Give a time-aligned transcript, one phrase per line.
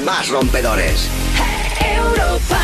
[0.00, 1.08] más rompedores.
[1.80, 2.60] Europa.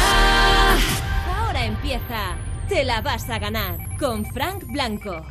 [1.36, 2.36] Ahora empieza.
[2.68, 5.24] Te la vas a ganar con Frank Blanco.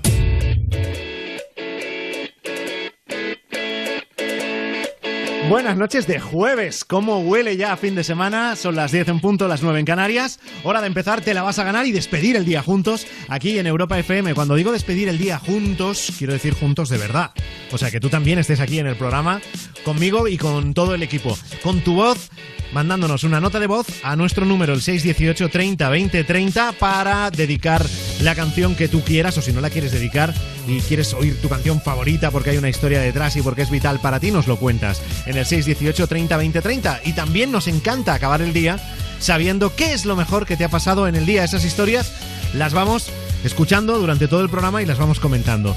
[5.50, 6.84] Buenas noches de jueves.
[6.84, 8.58] ¿Cómo huele ya a fin de semana?
[8.58, 10.41] Son las 10 en punto, las 9 en Canarias.
[10.63, 13.66] Hora de empezar, te la vas a ganar y despedir el día juntos aquí en
[13.66, 14.34] Europa FM.
[14.34, 17.31] Cuando digo despedir el día juntos, quiero decir juntos de verdad.
[17.72, 19.39] O sea, que tú también estés aquí en el programa
[19.86, 21.38] conmigo y con todo el equipo.
[21.64, 22.30] Con tu voz
[22.73, 27.86] mandándonos una nota de voz a nuestro número el 618 30 20 30 para dedicar
[28.22, 30.34] la canción que tú quieras o si no la quieres dedicar
[30.67, 34.00] y quieres oír tu canción favorita porque hay una historia detrás y porque es vital
[34.02, 38.14] para ti, nos lo cuentas en el 618 30 20 30 y también nos encanta
[38.14, 38.80] acabar el día
[39.20, 41.44] sabiendo qué es lo mejor que te ha pasado en el día.
[41.44, 42.11] Esas historias
[42.53, 43.09] las vamos
[43.44, 45.76] escuchando durante todo el programa y las vamos comentando.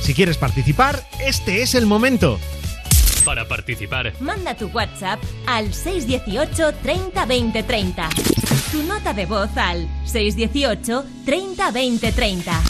[0.00, 2.38] Si quieres participar, este es el momento.
[3.24, 8.08] Para participar, Manda tu WhatsApp al 618 30 20 30.
[8.72, 12.60] Tu nota de voz al 618 30 20 30.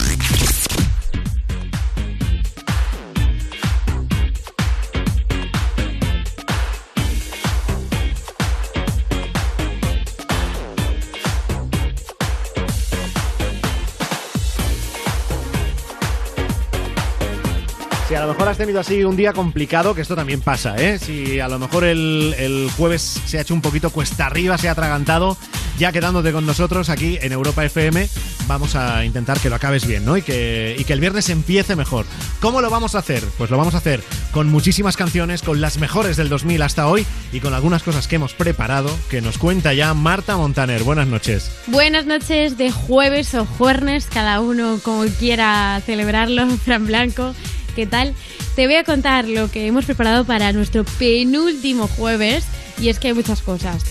[18.11, 20.99] Si a lo mejor has tenido así un día complicado, que esto también pasa, ¿eh?
[20.99, 24.67] Si a lo mejor el, el jueves se ha hecho un poquito cuesta arriba, se
[24.67, 25.37] ha atragantado,
[25.79, 28.09] ya quedándote con nosotros aquí en Europa FM,
[28.47, 30.17] vamos a intentar que lo acabes bien, ¿no?
[30.17, 32.05] Y que, y que el viernes empiece mejor.
[32.41, 33.23] ¿Cómo lo vamos a hacer?
[33.37, 34.03] Pues lo vamos a hacer
[34.33, 38.17] con muchísimas canciones, con las mejores del 2000 hasta hoy y con algunas cosas que
[38.17, 40.83] hemos preparado, que nos cuenta ya Marta Montaner.
[40.83, 41.49] Buenas noches.
[41.67, 47.33] Buenas noches de jueves o juernes, cada uno como quiera celebrarlo, Fran Blanco.
[47.75, 48.13] ¿Qué tal?
[48.55, 52.45] Te voy a contar lo que hemos preparado para nuestro penúltimo jueves
[52.79, 53.83] y es que hay muchas cosas.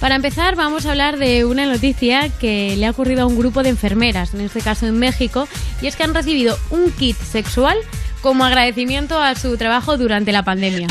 [0.00, 3.62] Para empezar vamos a hablar de una noticia que le ha ocurrido a un grupo
[3.62, 5.48] de enfermeras, en este caso en México,
[5.80, 7.78] y es que han recibido un kit sexual
[8.20, 10.88] como agradecimiento a su trabajo durante la pandemia.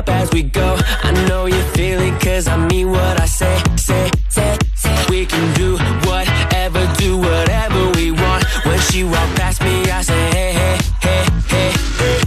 [0.00, 0.76] Up as we go.
[1.02, 4.96] I know you feel it cause I mean what I say, say, say, say.
[5.10, 5.76] We can do
[6.08, 8.44] whatever, do whatever we want.
[8.64, 12.20] When she walk past me, I say, hey, hey, hey, hey, hey.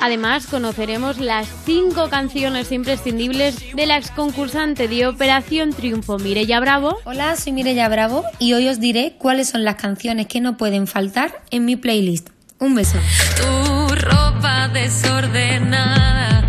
[0.00, 6.98] Además, conoceremos las cinco canciones imprescindibles de la exconcursante de Operación Triunfo, Mireya Bravo.
[7.04, 10.86] Hola, soy Mireya Bravo y hoy os diré cuáles son las canciones que no pueden
[10.86, 12.28] faltar en mi playlist.
[12.58, 12.98] Un beso.
[13.36, 16.45] Tu ropa desordenada,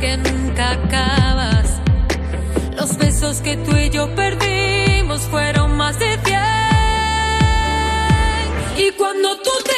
[0.00, 1.80] que nunca acabas.
[2.76, 6.38] Los besos que tú y yo perdimos fueron más de cien.
[8.78, 9.77] Y cuando tú te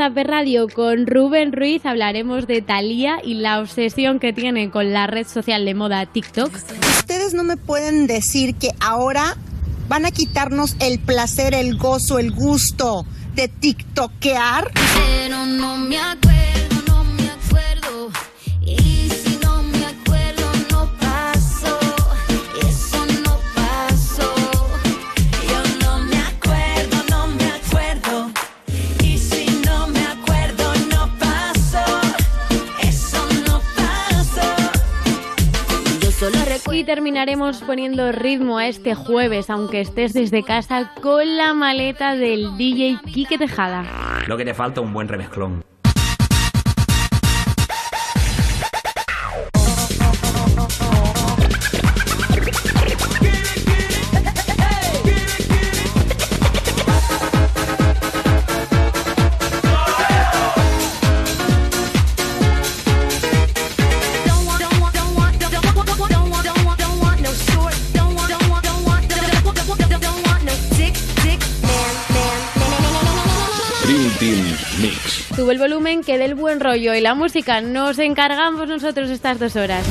[0.00, 5.06] Zaper Radio con Rubén Ruiz hablaremos de Thalía y la obsesión que tiene con la
[5.06, 6.54] red social de moda TikTok.
[7.00, 9.36] Ustedes no me pueden decir que ahora
[9.88, 14.70] van a quitarnos el placer, el gozo, el gusto de tiktokear.
[14.94, 18.10] Pero no me acuerdo, no me acuerdo.
[18.64, 18.99] Y
[36.72, 42.56] Y terminaremos poniendo ritmo a este jueves, aunque estés desde casa, con la maleta del
[42.56, 43.84] DJ Quique Tejada.
[44.26, 45.64] Lo que te falta un buen remezclón.
[75.40, 79.56] Sube el volumen, que del buen rollo y la música nos encargamos nosotros estas dos
[79.56, 79.86] horas.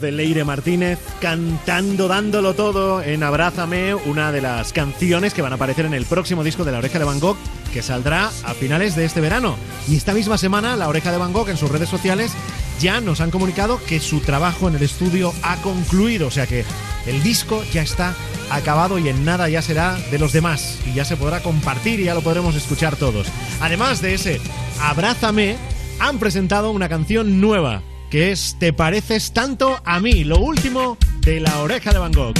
[0.00, 5.56] De Leire Martínez cantando, dándolo todo en Abrázame, una de las canciones que van a
[5.56, 7.36] aparecer en el próximo disco de La Oreja de Van Gogh,
[7.72, 9.56] que saldrá a finales de este verano.
[9.88, 12.32] Y esta misma semana, La Oreja de Van Gogh en sus redes sociales
[12.80, 16.64] ya nos han comunicado que su trabajo en el estudio ha concluido, o sea que
[17.06, 18.14] el disco ya está
[18.50, 22.04] acabado y en nada ya será de los demás y ya se podrá compartir y
[22.04, 23.26] ya lo podremos escuchar todos.
[23.60, 24.40] Además de ese
[24.80, 25.56] Abrázame,
[25.98, 31.40] han presentado una canción nueva que es Te pareces tanto a mí, lo último de
[31.40, 32.34] La Oreja de Van Gogh.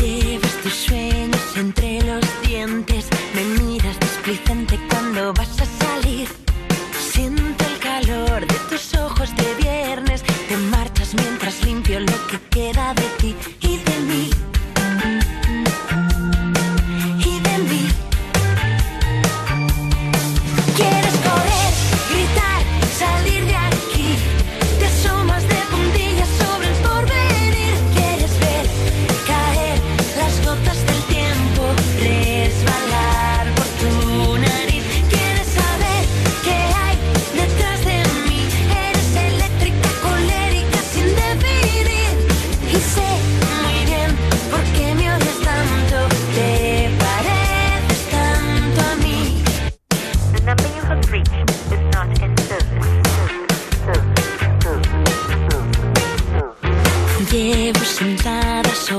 [0.00, 5.59] Llevas tus sueños entre los dientes, me miras displicente cuando vas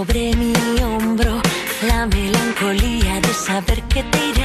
[0.01, 0.51] sobre mi
[0.81, 1.39] hombro
[1.87, 4.40] la melancolía de saber que te.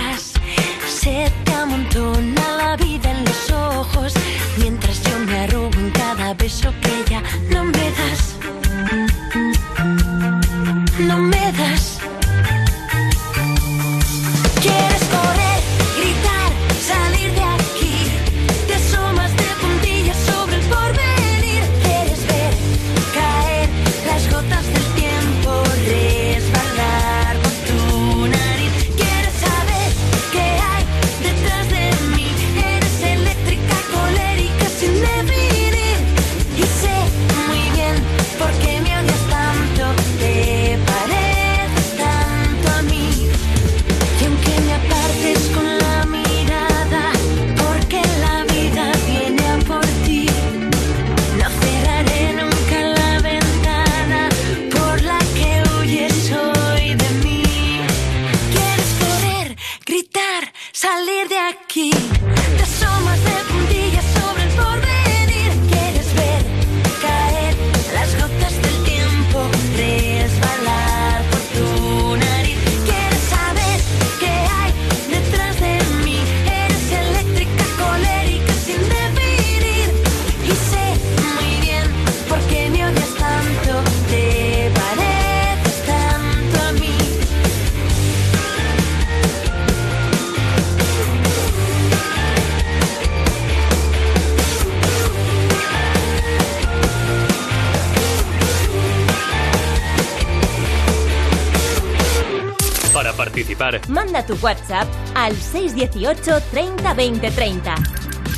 [104.27, 107.75] Tu WhatsApp al 618 30 20 30.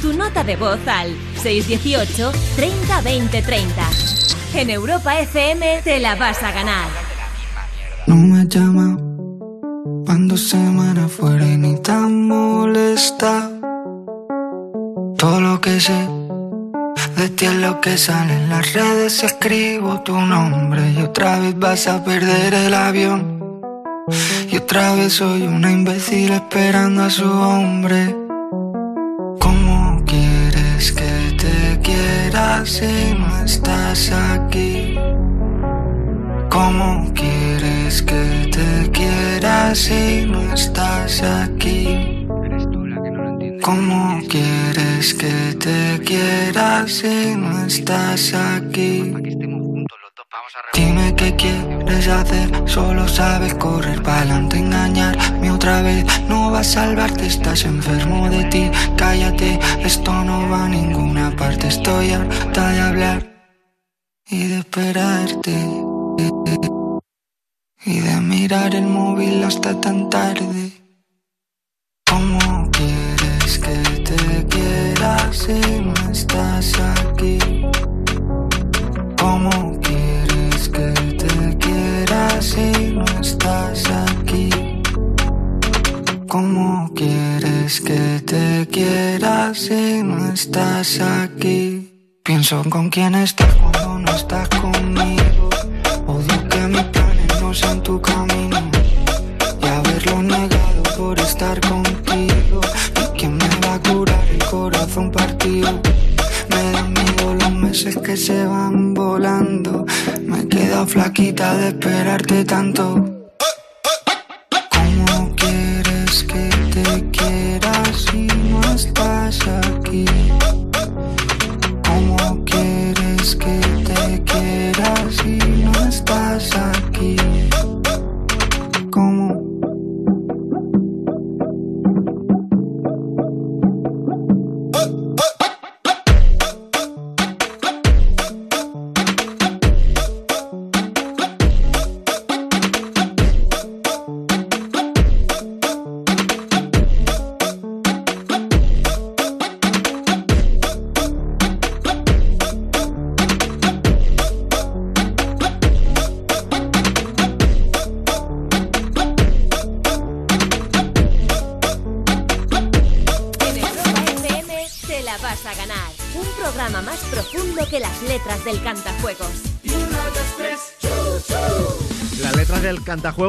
[0.02, 3.88] Tu nota de voz al 618 30 20 30.
[4.54, 6.88] En Europa FM te la vas a ganar.
[8.06, 8.96] No me llama
[10.06, 13.50] cuando semana fuera y ni tan molesta.
[15.16, 16.08] Todo lo que sé
[17.18, 19.22] de ti es lo que sale en las redes.
[19.24, 23.37] Escribo tu nombre y otra vez vas a perder el avión.
[24.60, 28.14] Otra vez soy una imbécil esperando a su hombre.
[29.40, 34.98] ¿Cómo quieres que te quiera si no estás aquí?
[36.50, 42.26] ¿Cómo quieres que te quiera si no estás aquí?
[43.62, 49.14] ¿Cómo quieres que te quiera si no estás aquí?
[50.74, 56.04] Dime qué quieres hacer, solo sabes correr para adelante, engañarme otra vez.
[56.28, 58.70] No va a salvarte, estás enfermo de ti.
[58.96, 61.68] Cállate, esto no va a ninguna parte.
[61.68, 63.26] Estoy harta de hablar
[64.28, 65.56] y de esperarte.
[67.84, 70.72] Y de mirar el móvil hasta tan tarde.
[72.06, 77.38] ¿Cómo quieres que te quiera si no estás aquí?
[79.18, 79.77] ¿Cómo
[82.40, 84.48] si no estás aquí?
[86.28, 92.20] ¿Cómo quieres que te quiera si no estás aquí?
[92.22, 95.50] Pienso con quién estás cuando no estás conmigo.
[96.06, 98.58] Odio que mis planes no sean tu camino.
[99.62, 102.60] Y haberlo negado por estar contigo.
[103.02, 105.80] ¿Y quién me va a curar el corazón partido?
[106.50, 109.86] Me dan miedo los meses que se van volando.
[110.58, 113.07] Quedado flaquita de esperarte tanto.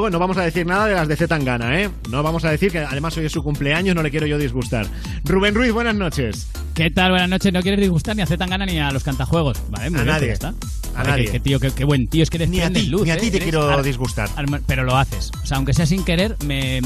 [0.10, 1.90] No vamos a decir nada de las de Z Tangana, ¿eh?
[2.10, 4.86] No vamos a decir que además hoy es su cumpleaños, no le quiero yo disgustar.
[5.24, 6.48] Rubén Ruiz, buenas noches.
[6.74, 7.12] ¿Qué tal?
[7.12, 7.52] Buenas noches.
[7.54, 9.58] No quieres disgustar ni a Zetangana ni a los cantajuegos.
[9.70, 10.32] Vale, muy A bien, nadie.
[10.32, 10.54] está.
[10.96, 11.26] A nadie.
[11.26, 12.24] Qué, qué tío, qué, qué buen tío.
[12.24, 13.18] Es que Ni a ti, luz, ni a ¿eh?
[13.18, 14.30] ti te quiero ar- disgustar.
[14.36, 15.32] ar- Pero lo haces.
[15.44, 16.82] O sea, aunque sea sin querer, me...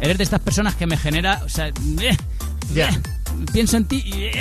[0.00, 1.40] Eres de estas personas que me genera...
[1.44, 1.68] O sea...
[1.68, 2.16] eh,
[2.74, 2.88] Ya.
[2.88, 2.98] eh,
[3.52, 4.12] Pienso en ti y...
[4.24, 4.32] eh,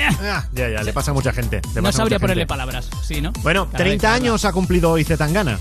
[0.54, 1.62] Ya, ya, le pasa a mucha gente.
[1.82, 2.50] no sabría ponerle gente.
[2.50, 2.90] palabras.
[3.06, 3.32] Sí, ¿no?
[3.44, 4.16] Bueno, Cada vez 30 habla.
[4.26, 5.60] años ha cumplido hoy Z Tangana.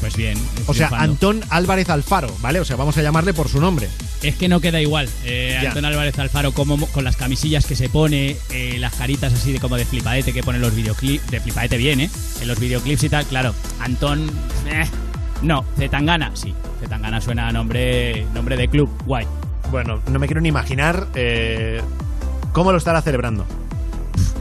[0.00, 0.38] Pues bien.
[0.66, 1.12] O sea, triunfando.
[1.12, 2.60] Antón Álvarez Alfaro, ¿vale?
[2.60, 3.88] O sea, vamos a llamarle por su nombre.
[4.22, 5.08] Es que no queda igual.
[5.24, 5.58] Eh.
[5.66, 9.60] Antón Álvarez Alfaro como, con las camisillas que se pone, eh, las caritas así de
[9.60, 11.30] como de flipadete que pone en los videoclips.
[11.30, 12.10] De flipadete bien, ¿eh?
[12.40, 13.54] En los videoclips y tal, claro.
[13.80, 14.30] Antón...
[14.66, 14.84] eh,
[15.42, 16.54] no, Zetangana, sí.
[16.80, 18.90] Zetangana suena a nombre, nombre de club.
[19.06, 19.26] Guay.
[19.70, 21.80] Bueno, no me quiero ni imaginar eh,
[22.52, 23.46] cómo lo estará celebrando.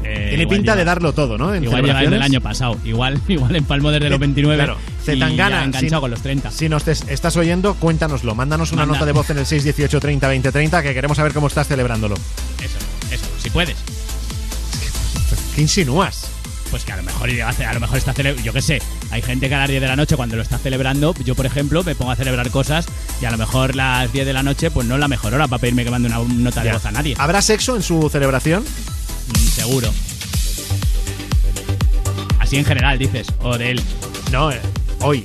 [0.04, 1.54] Eh, Tiene pinta lleva- de darlo todo, ¿no?
[1.56, 2.26] En Igual llega el del celebraciones.
[2.26, 2.78] año pasado.
[2.84, 6.52] Igual, igual empalmó desde los 29 Claro, Zetangana, ya enganchado si- con los 30.
[6.52, 8.36] Si nos estás oyendo, cuéntanoslo.
[8.36, 8.94] Mándanos una Manda.
[8.96, 12.16] nota de voz en el 618 30 20 30 que queremos saber cómo estás celebrándolo.
[12.16, 12.78] Eso,
[13.12, 13.78] eso, si puedes.
[15.56, 16.28] ¿Qué insinúas?
[16.72, 19.48] Pues que a lo mejor a lo mejor está celebrando, yo qué sé, hay gente
[19.48, 21.94] que a las 10 de la noche cuando lo está celebrando, yo por ejemplo me
[21.94, 22.88] pongo a celebrar cosas
[23.22, 25.48] y a lo mejor las 10 de la noche pues no es la mejor hora
[25.48, 27.14] para pedirme que mande una nota de voz a nadie.
[27.20, 28.66] ¿Habrá sexo en su celebración?
[29.28, 29.94] Mm, Seguro.
[32.40, 33.82] Así en general dices, o de él.
[34.32, 34.60] No, eh,
[35.02, 35.24] hoy.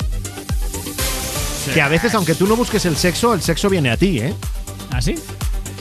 [1.75, 4.35] Que a veces, aunque tú no busques el sexo, el sexo viene a ti, ¿eh?
[4.91, 5.17] ¿Ah, sí?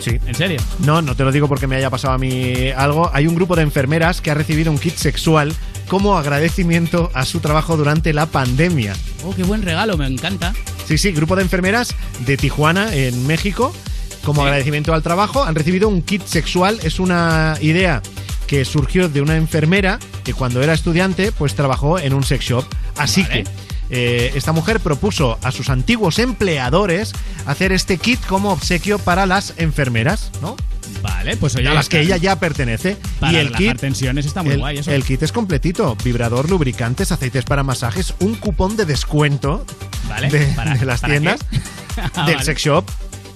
[0.01, 0.19] Sí.
[0.25, 0.59] ¿En serio?
[0.79, 3.09] No, no te lo digo porque me haya pasado a mí algo.
[3.13, 5.53] Hay un grupo de enfermeras que ha recibido un kit sexual
[5.87, 8.95] como agradecimiento a su trabajo durante la pandemia.
[9.25, 10.53] Oh, qué buen regalo, me encanta.
[10.87, 11.95] Sí, sí, grupo de enfermeras
[12.25, 13.73] de Tijuana, en México,
[14.27, 14.47] como Sí.
[14.47, 16.79] agradecimiento al trabajo, han recibido un kit sexual.
[16.83, 18.01] Es una idea
[18.45, 22.65] que surgió de una enfermera que cuando era estudiante, pues trabajó en un sex shop.
[22.97, 23.43] Así Vale.
[23.45, 23.49] que
[23.89, 27.13] eh, esta mujer propuso a sus antiguos empleadores
[27.45, 30.57] hacer este kit como obsequio para las enfermeras, ¿no?
[31.01, 32.97] Vale, pues oye, a las que ella ya pertenece.
[33.21, 34.91] Para y el kit, tensiones está muy el, guay eso.
[34.91, 39.65] el kit es completito: vibrador, lubricantes, aceites para masajes, un cupón de descuento
[40.09, 41.39] Vale, de, ¿para- de las tiendas?
[42.13, 42.45] Ah, del vale.
[42.45, 42.85] sex shop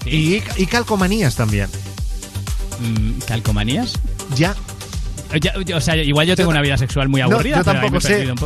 [0.06, 1.68] y, y calcomanías también.
[2.80, 3.94] Mm, ¿Calcomanías?
[4.36, 4.56] Ya.
[5.40, 7.58] Ya- ya- o sea, igual yo tengo una vida sexual muy No, aburrida.
[7.58, 8.32] yo pero ahí tampoco sé.
[8.32, 8.38] un.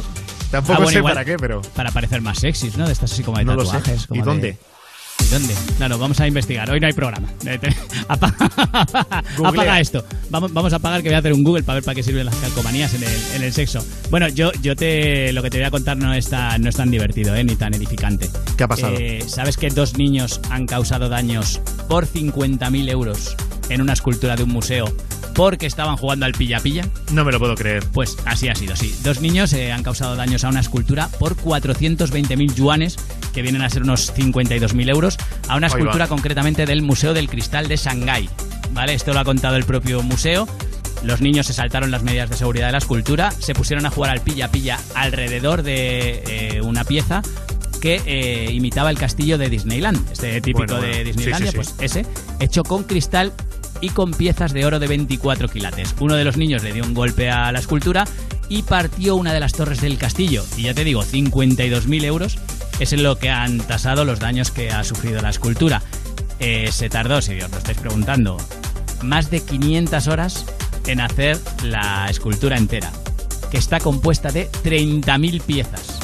[0.52, 1.62] Tampoco Ah, bueno, sé para qué, pero.
[1.76, 2.86] Para parecer más sexys, ¿no?
[2.86, 3.72] De estas así como de No lo sé.
[3.72, 4.08] tatuajes.
[4.12, 4.58] ¿Y de- dónde?
[5.26, 5.56] ¿Y dónde?
[5.78, 6.70] Claro, vamos a investigar.
[6.70, 7.28] Hoy no hay programa.
[9.44, 10.06] Apaga esto.
[10.30, 12.26] Vamos, vamos a apagar que voy a hacer un Google para ver para qué sirven
[12.26, 13.84] las calcomanías en el, en el sexo.
[14.12, 16.76] Bueno, yo, yo te lo que te voy a contar no es tan, no es
[16.76, 17.44] tan divertido, ¿eh?
[17.44, 18.30] ni tan edificante.
[18.56, 18.96] ¿Qué ha pasado?
[18.98, 23.36] Eh, ¿Sabes que dos niños han causado daños por 50.000 euros
[23.70, 24.94] en una escultura de un museo
[25.36, 26.88] porque estaban jugando al pilla-pilla.
[27.12, 27.84] No me lo puedo creer.
[27.92, 28.96] Pues así ha sido, sí.
[29.04, 32.98] Dos niños eh, han causado daños a una escultura por 420.000 yuanes,
[33.36, 35.18] que vienen a ser unos 52.000 euros,
[35.50, 38.30] a una escultura concretamente del Museo del Cristal de Shanghái.
[38.72, 38.94] ¿Vale?
[38.94, 40.48] Esto lo ha contado el propio museo.
[41.04, 44.10] Los niños se saltaron las medidas de seguridad de la escultura, se pusieron a jugar
[44.12, 47.22] al pilla-pilla alrededor de eh, una pieza
[47.80, 50.96] que eh, imitaba el castillo de Disneyland, este típico Bueno, bueno.
[50.96, 51.74] de Disneylandia, Sí, sí, sí.
[51.78, 52.06] pues ese,
[52.40, 53.34] hecho con cristal
[53.82, 55.94] y con piezas de oro de 24 quilates.
[56.00, 58.06] Uno de los niños le dio un golpe a la escultura
[58.50, 60.44] y partió una de las torres del castillo.
[60.58, 62.38] Y ya te digo, 52.000 euros
[62.80, 65.82] es en lo que han tasado los daños que ha sufrido la escultura.
[66.40, 68.38] Eh, se tardó, si os lo estáis preguntando,
[69.02, 70.46] más de 500 horas
[70.88, 72.92] en hacer la escultura entera,
[73.50, 76.00] que está compuesta de 30.000 piezas.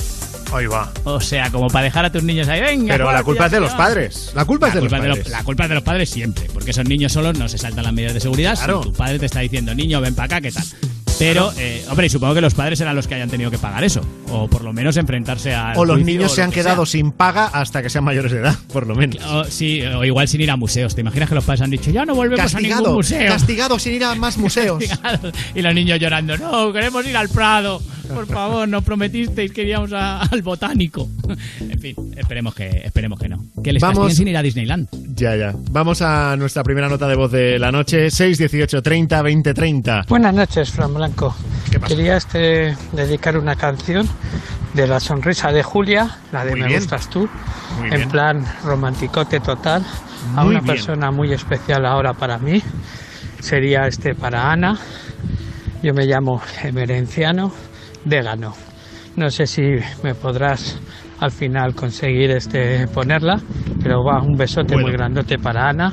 [0.53, 0.91] Ahí va.
[1.05, 2.93] O sea, como para dejar a tus niños ahí, venga.
[2.95, 3.77] Pero la culpa es de los tío".
[3.77, 4.31] padres.
[4.35, 5.29] La culpa es de los padres.
[5.29, 7.93] la culpa es de los padres siempre, porque esos niños solos no se saltan las
[7.93, 8.55] medidas de seguridad.
[8.55, 8.83] Claro.
[8.83, 10.65] Si tu padre te está diciendo, niño, ven para acá, ¿qué tal?
[11.19, 13.83] Pero, eh, hombre, y supongo que los padres serán los que hayan tenido que pagar
[13.83, 14.01] eso.
[14.29, 15.73] O por lo menos enfrentarse a.
[15.75, 18.87] O los niños se han quedado sin paga hasta que sean mayores de edad, por
[18.87, 19.23] lo menos.
[19.25, 20.95] O, sí, o igual sin ir a museos.
[20.95, 23.27] ¿Te imaginas que los padres han dicho, ya no volvemos a ningún Castigado, museo?
[23.31, 24.83] castigado sin ir a más museos.
[24.83, 25.31] Castigado.
[25.53, 27.81] y los niños llorando, no, queremos ir al Prado.
[28.13, 31.07] Por favor, nos prometisteis que iríamos a- al botánico.
[31.59, 33.37] en fin, esperemos que, esperemos que no.
[33.63, 34.13] Que les Vamos.
[34.13, 34.87] sin ir a Disneyland.
[35.15, 35.53] Ya, ya.
[35.71, 38.09] Vamos a nuestra primera nota de voz de la noche.
[38.09, 40.05] 618 30 20 30.
[40.07, 41.35] Buenas noches, Fran Blanco.
[41.87, 44.07] Quería este, dedicar una canción
[44.73, 46.79] de La Sonrisa de Julia, la de Muy Me bien.
[46.79, 47.27] Gustas Tú,
[47.77, 48.09] Muy en bien.
[48.09, 49.83] plan romanticote total,
[50.35, 50.65] a Muy una bien.
[50.75, 52.61] persona muy especial ahora para mí.
[53.39, 54.77] Sería este para Ana.
[55.83, 57.51] Yo me llamo Emerenciano
[58.05, 58.53] Dégano.
[59.15, 59.61] No sé si
[60.03, 60.79] me podrás
[61.19, 63.39] al final conseguir este ponerla,
[63.83, 64.87] pero va un besote Bueno.
[64.87, 65.91] muy grandote para Ana,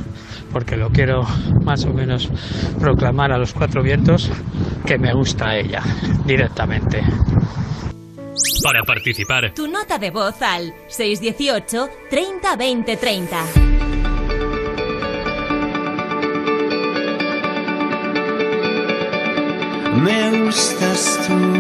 [0.53, 1.23] porque lo quiero
[1.65, 2.31] más o menos
[2.81, 4.31] proclamar a los cuatro vientos
[4.87, 5.83] que me gusta ella
[6.25, 7.03] directamente.
[8.63, 13.37] Para participar, Tu nota de voz al 618 30 20 30.
[20.03, 21.58] Me gustas tú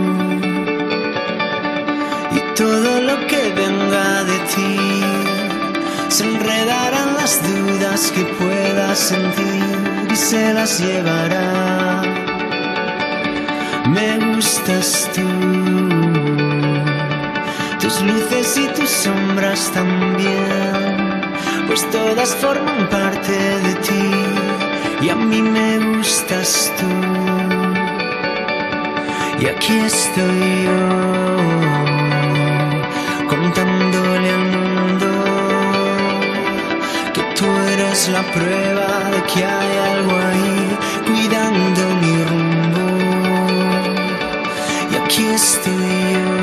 [6.18, 12.02] se enredarán las dudas que puedas sentir y se las llevará.
[13.87, 15.28] Me gustas tú,
[17.81, 21.20] tus luces y tus sombras también,
[21.68, 24.11] pues todas forman parte de ti
[25.02, 26.90] y a mí me gustas tú.
[29.40, 31.48] Y aquí estoy yo,
[37.99, 42.87] eres la prueba de que hay algo ahí, cuidando mi rumbo.
[44.93, 46.37] Y aquí estoy yo,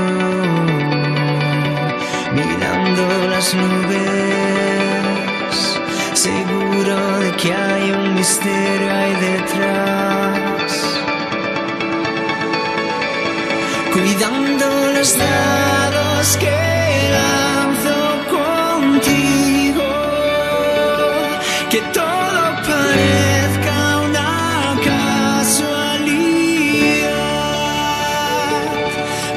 [2.39, 4.73] mirando las nubes,
[6.13, 10.71] seguro de que hay un misterio ahí detrás
[13.93, 16.57] cuidando los dados que
[17.15, 17.97] lanzo
[18.29, 19.44] contigo.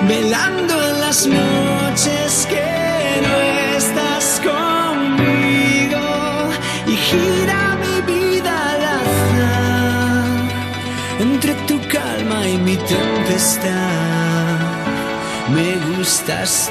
[0.07, 3.35] Velando en las noches que no
[3.77, 6.07] estás conmigo
[6.87, 10.27] y gira mi vida al azar
[11.21, 13.89] entre tu calma y mi tempestad.
[15.55, 16.71] Me gustas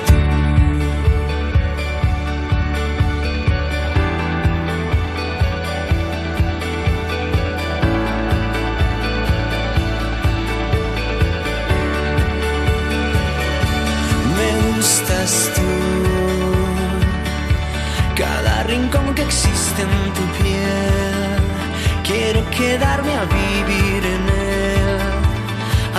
[22.28, 25.00] quiero quedarme a vivir en él,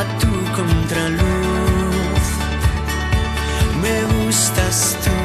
[0.01, 2.25] a tu contraluz.
[3.83, 5.19] Me gustas tú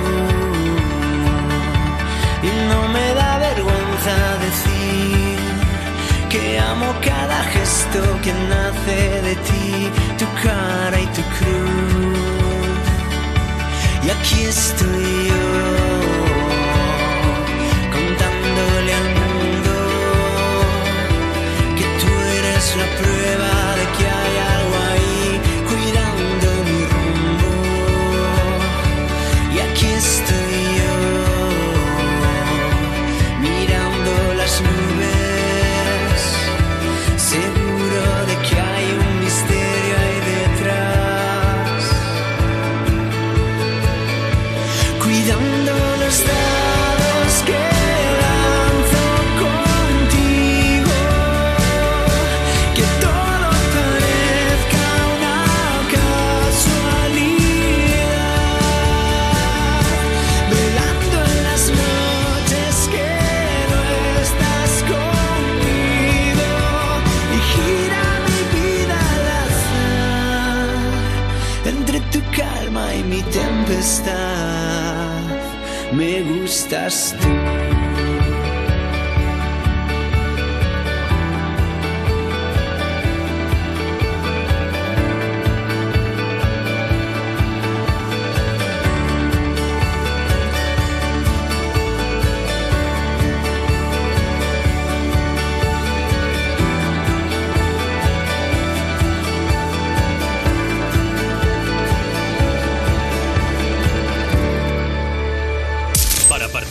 [2.47, 4.15] y no me da vergüenza
[4.47, 5.39] decir
[6.29, 9.89] que amo cada gesto que nace de ti,
[10.19, 12.83] tu cara y tu cruz.
[14.05, 15.82] Y aquí estoy yo,
[22.75, 23.52] la prueba
[76.63, 77.32] Me gustas tú.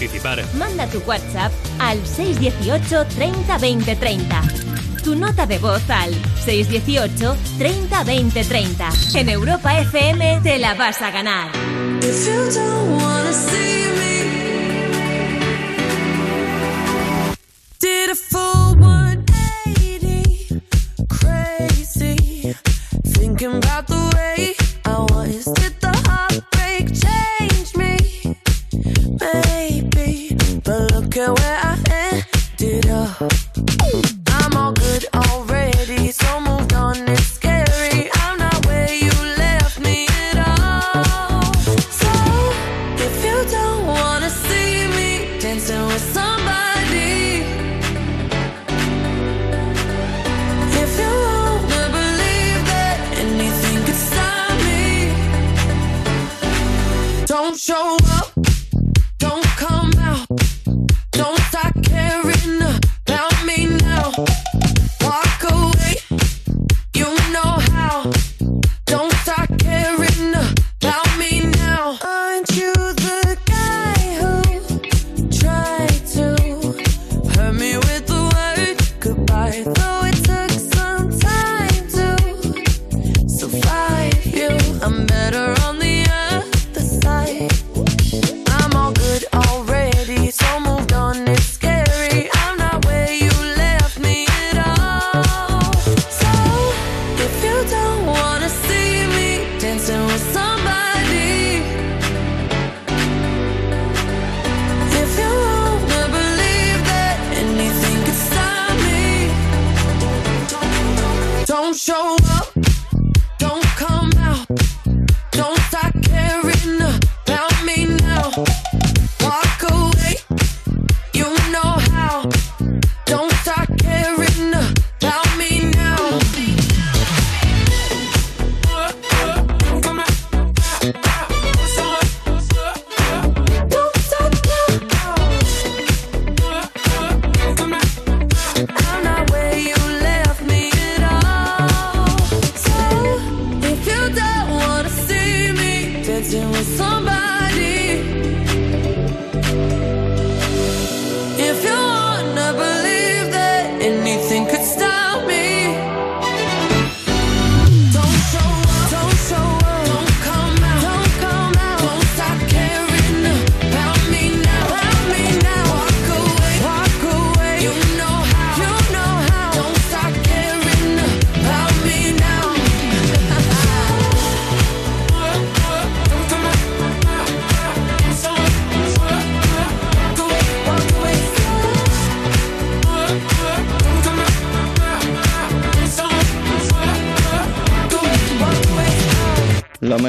[0.03, 4.43] Participar, Manda tu WhatsApp al 618 30 20 30.
[5.03, 6.13] Tu nota de voz al
[6.45, 8.91] 618 30 20 30.
[9.15, 11.51] En Europa FM te la vas a ganar.
[12.01, 13.72] If you don't wanna see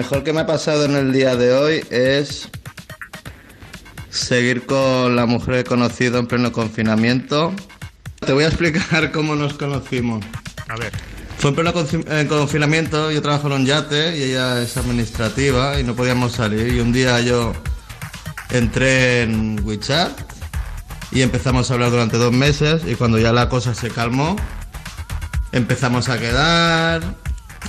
[0.03, 2.49] mejor que me ha pasado en el día de hoy es
[4.09, 7.53] seguir con la mujer que he conocido en pleno confinamiento.
[8.19, 10.25] Te voy a explicar cómo nos conocimos.
[10.67, 10.91] A ver.
[11.37, 15.85] Fue en pleno eh, confinamiento, yo trabajo en un yate y ella es administrativa y
[15.85, 16.73] no podíamos salir.
[16.73, 17.53] Y un día yo
[18.49, 20.11] entré en WeChat
[21.13, 24.35] y empezamos a hablar durante dos meses y cuando ya la cosa se calmó,
[25.53, 27.22] empezamos a quedar,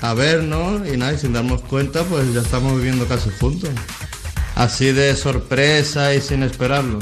[0.04, 3.70] a vernos y nada, y sin darnos cuenta, pues ya estamos viviendo casi juntos.
[4.54, 6.98] Así de sorpresa y sin esperarlo.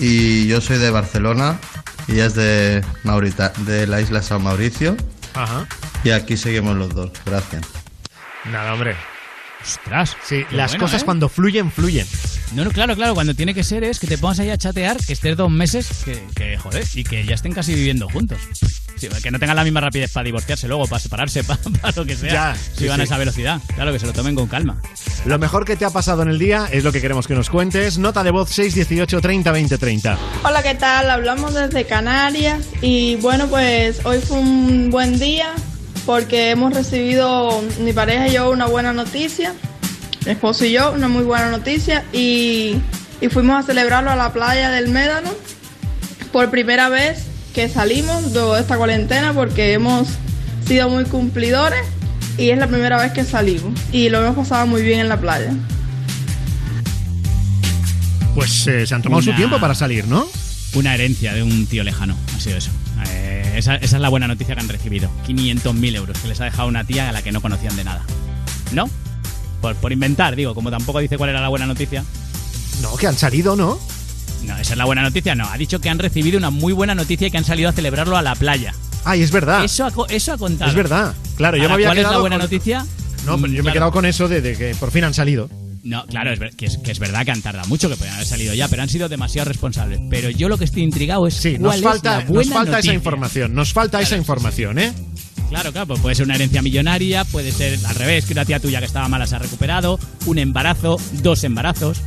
[0.00, 1.60] Y yo soy de Barcelona
[2.08, 4.96] y ella es de, Maurita de la isla San Mauricio.
[5.34, 5.68] Ajá.
[6.02, 7.12] Y aquí seguimos los dos.
[7.24, 7.62] Gracias.
[8.50, 8.96] Nada, hombre.
[9.62, 10.16] Ostras.
[10.24, 11.04] Sí, las bueno, cosas ¿eh?
[11.04, 12.06] cuando fluyen, fluyen.
[12.56, 14.96] No, no, claro, claro, cuando tiene que ser es que te pongas ahí a chatear,
[14.96, 18.40] que estés dos meses, que, que, joder, y que ya estén casi viviendo juntos.
[19.02, 22.06] Sí, que no tengan la misma rapidez para divorciarse luego, para separarse, para, para lo
[22.06, 22.32] que sea.
[22.32, 23.60] Ya, si sí, van a esa velocidad.
[23.74, 24.80] Claro, que se lo tomen con calma.
[25.24, 27.50] Lo mejor que te ha pasado en el día es lo que queremos que nos
[27.50, 27.98] cuentes.
[27.98, 30.18] Nota de voz 618 30 20 30.
[30.44, 31.10] Hola, ¿qué tal?
[31.10, 35.52] Hablamos desde Canarias y bueno, pues hoy fue un buen día
[36.06, 39.52] porque hemos recibido, mi pareja y yo, una buena noticia.
[40.24, 42.76] mi esposo y yo, una muy buena noticia y,
[43.20, 45.30] y fuimos a celebrarlo a la playa del Médano
[46.30, 50.08] por primera vez que salimos de esta cuarentena porque hemos
[50.66, 51.80] sido muy cumplidores
[52.38, 55.20] y es la primera vez que salimos y lo hemos pasado muy bien en la
[55.20, 55.52] playa.
[58.34, 60.26] Pues eh, se han tomado su Una- tiempo para salir, ¿no?
[60.74, 62.70] Una herencia de un tío lejano, ha sido eso.
[63.08, 65.10] Eh, esa, esa es la buena noticia que han recibido.
[65.26, 68.02] 500.000 euros que les ha dejado una tía a la que no conocían de nada.
[68.72, 68.88] ¿No?
[69.60, 72.04] Por, por inventar, digo, como tampoco dice cuál era la buena noticia.
[72.80, 73.78] No, que han salido, ¿no?
[74.46, 75.46] No, esa es la buena noticia, no.
[75.48, 78.16] Ha dicho que han recibido una muy buena noticia y que han salido a celebrarlo
[78.16, 78.74] a la playa.
[79.04, 79.64] Ay, es verdad.
[79.64, 80.70] Eso ha, eso ha contado.
[80.70, 81.14] Es verdad.
[81.36, 82.86] Claro, yo me Ahora, había ¿Cuál es quedado la buena con- noticia?
[83.26, 85.48] No, pero yo me he quedado con eso de, de que por fin han salido.
[85.84, 88.14] No, claro, es, ver- que, es, que es verdad que han tardado mucho, que podrían
[88.14, 90.00] haber salido ya, pero han sido demasiado responsables.
[90.10, 92.78] Pero yo lo que estoy intrigado es Sí, cuál nos es falta, la nos falta
[92.78, 93.54] esa información.
[93.54, 94.92] Nos falta esa información, ¿eh?
[95.48, 98.58] Claro, claro, pues puede ser una herencia millonaria, puede ser al revés, que una tía
[98.60, 102.00] tuya que estaba mala se ha recuperado, un embarazo, dos embarazos,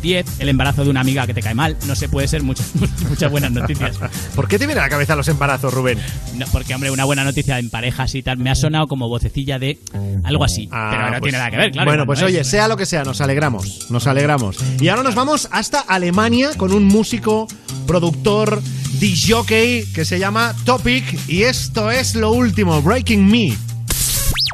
[0.00, 2.66] diez, el embarazo de una amiga que te cae mal, no sé, puede ser muchas,
[3.08, 3.96] muchas buenas noticias.
[4.34, 5.98] ¿Por qué te viene a la cabeza los embarazos, Rubén?
[6.36, 9.58] No, porque, hombre, una buena noticia en parejas y tal, me ha sonado como vocecilla
[9.58, 9.78] de
[10.24, 11.90] algo así, pero no pues- tiene nada que ver, claro.
[11.90, 12.46] Bueno, pues oye, es.
[12.48, 14.56] sea lo que sea, nos alegramos, nos alegramos.
[14.80, 17.46] Y ahora nos vamos hasta Alemania con un músico,
[17.86, 18.62] productor,
[19.00, 23.56] disjockey que se llama Topic y esto es lo último, Breaking Me.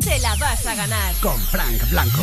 [0.02, 1.14] Te la vas a ganar.
[1.20, 2.22] Con Frank Blanco.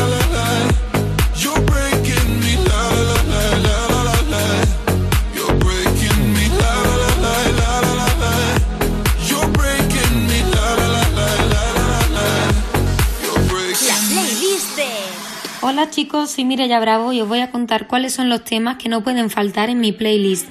[15.81, 18.87] Hola chicos, soy Mireya Bravo y os voy a contar cuáles son los temas que
[18.87, 20.47] no pueden faltar en mi playlist.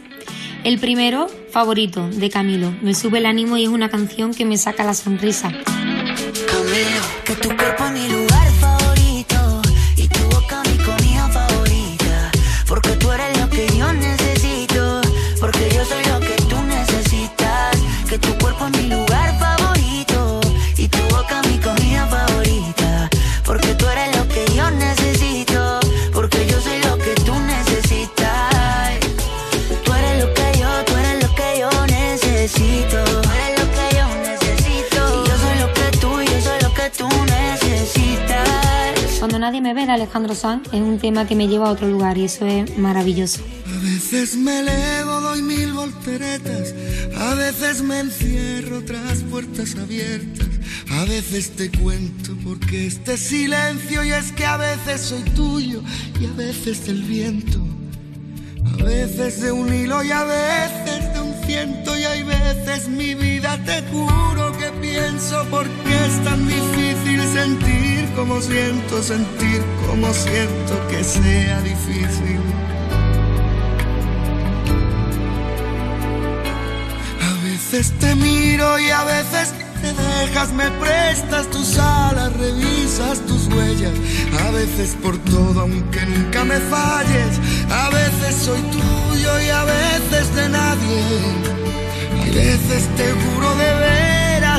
[0.65, 2.75] El primero, favorito, de Camilo.
[2.83, 5.53] Me sube el ánimo y es una canción que me saca la sonrisa.
[5.53, 7.49] Camilo, que tu
[39.61, 42.25] Déjeme ver a Alejandro Sanz es un tema que me lleva a otro lugar y
[42.25, 43.43] eso es maravilloso.
[43.67, 46.75] A veces me elevo, doy mil volteretas.
[47.15, 50.49] A veces me encierro tras puertas abiertas.
[50.93, 55.83] A veces te cuento porque este silencio y es que a veces soy tuyo
[56.19, 57.59] y a veces del viento.
[58.65, 60.90] A veces de un hilo y a veces
[61.51, 68.09] ciento y hay veces mi vida te juro que pienso porque es tan difícil sentir
[68.15, 72.41] como siento, sentir como siento que sea difícil.
[77.31, 79.53] A veces te miro y a veces
[80.21, 83.95] dejas, me prestas tus alas, revisas tus huellas.
[84.47, 87.33] A veces por todo, aunque nunca me falles.
[87.71, 91.03] A veces soy tuyo y a veces de nadie.
[92.23, 93.71] Hay veces te juro de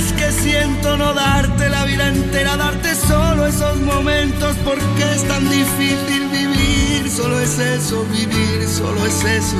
[0.01, 5.49] veras que siento no darte la vida entera, darte solo esos momentos porque es tan
[5.49, 7.09] difícil vivir.
[7.09, 9.57] Solo es eso, vivir, solo es eso,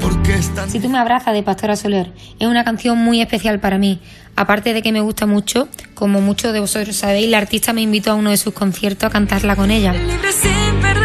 [0.00, 3.60] porque es tan Si tú me abrazas de Pastora Soler es una canción muy especial
[3.60, 4.00] para mí.
[4.36, 8.12] Aparte de que me gusta mucho, como muchos de vosotros sabéis, la artista me invitó
[8.12, 9.92] a uno de sus conciertos a cantarla con ella.
[9.92, 11.03] Libre sin perder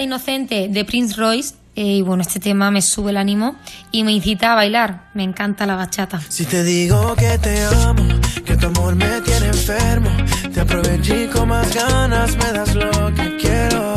[0.00, 1.54] de Inocente de Prince Royce.
[1.76, 3.54] eh, y bueno, este tema me sube el ánimo
[3.92, 5.10] y me incita a bailar.
[5.14, 6.20] Me encanta la bachata.
[6.28, 8.02] Si te digo que te amo,
[8.44, 10.10] que tu amor me tiene enfermo,
[10.52, 13.94] te aproveché con más ganas me das lo que quiero.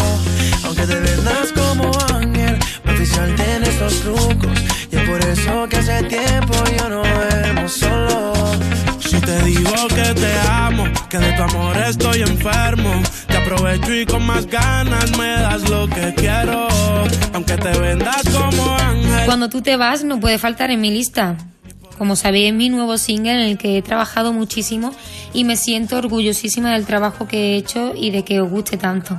[0.65, 4.59] Aunque te vendas como ángel, para oficiarte en estos trucos.
[4.91, 8.32] Y es por eso que hace tiempo yo no duermo solo.
[9.13, 14.07] Si te digo que te amo, que de tu amor estoy enfermo, te aprovecho y
[14.07, 16.67] con más ganas me das lo que quiero.
[17.31, 19.25] Aunque te vendas como ángel.
[19.27, 21.37] Cuando tú te vas no puede faltar en mi lista.
[22.03, 24.93] Como sabéis, mi nuevo single en el que he trabajado muchísimo
[25.31, 29.17] y me siento orgullosísima del trabajo que he hecho y de que os guste tanto.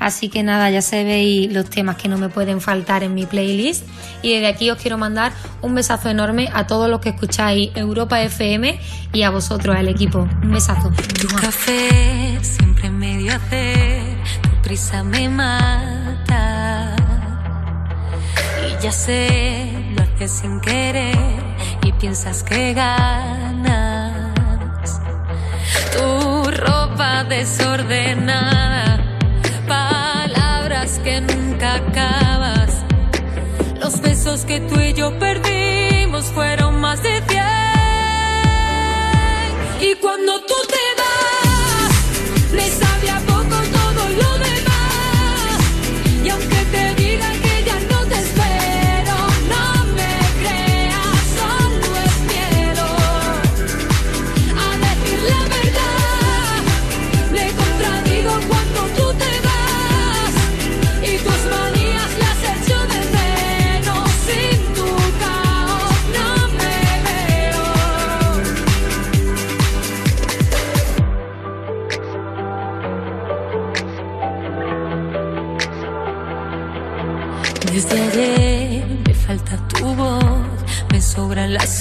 [0.00, 3.86] Así que nada, ya sabéis los temas que no me pueden faltar en mi playlist.
[4.20, 8.20] Y desde aquí os quiero mandar un besazo enorme a todos los que escucháis Europa
[8.20, 8.78] FM
[9.14, 10.28] y a vosotros, al equipo.
[10.42, 10.92] Un besazo.
[11.18, 15.96] Tu café siempre medio hacer, tu prisa me mata.
[21.98, 24.12] Piensas que ganas.
[25.92, 29.02] Tu ropa desordenada,
[29.66, 32.82] palabras que nunca acabas.
[33.80, 37.44] Los besos que tú y yo perdimos fueron más de cien.
[39.80, 40.85] Y cuando tú te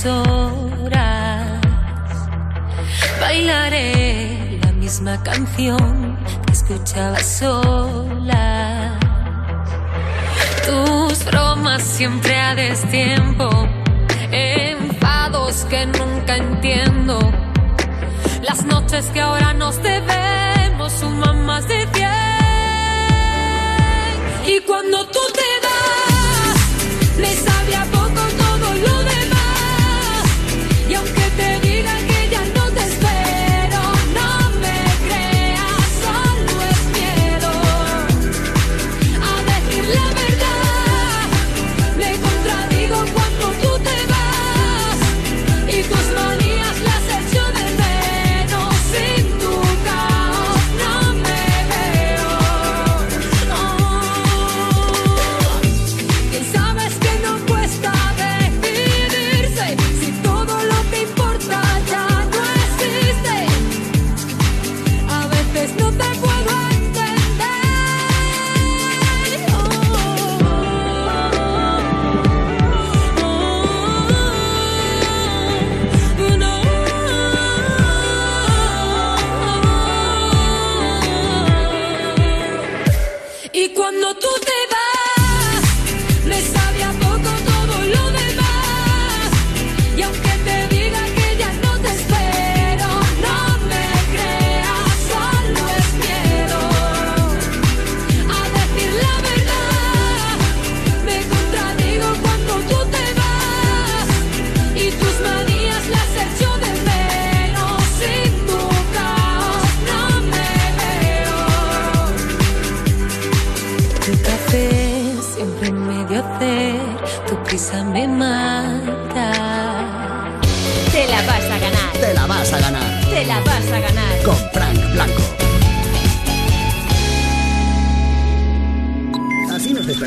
[0.06, 1.62] horas.
[3.20, 8.99] Bailaré la misma canción que escuchaba sola.
[10.66, 13.49] Tus bromas siempre a destiempo,
[14.32, 17.20] enfados que nunca entiendo.
[18.41, 22.10] Las noches que ahora nos debemos suman más de cien.
[24.47, 27.36] Y cuando tú te vas, me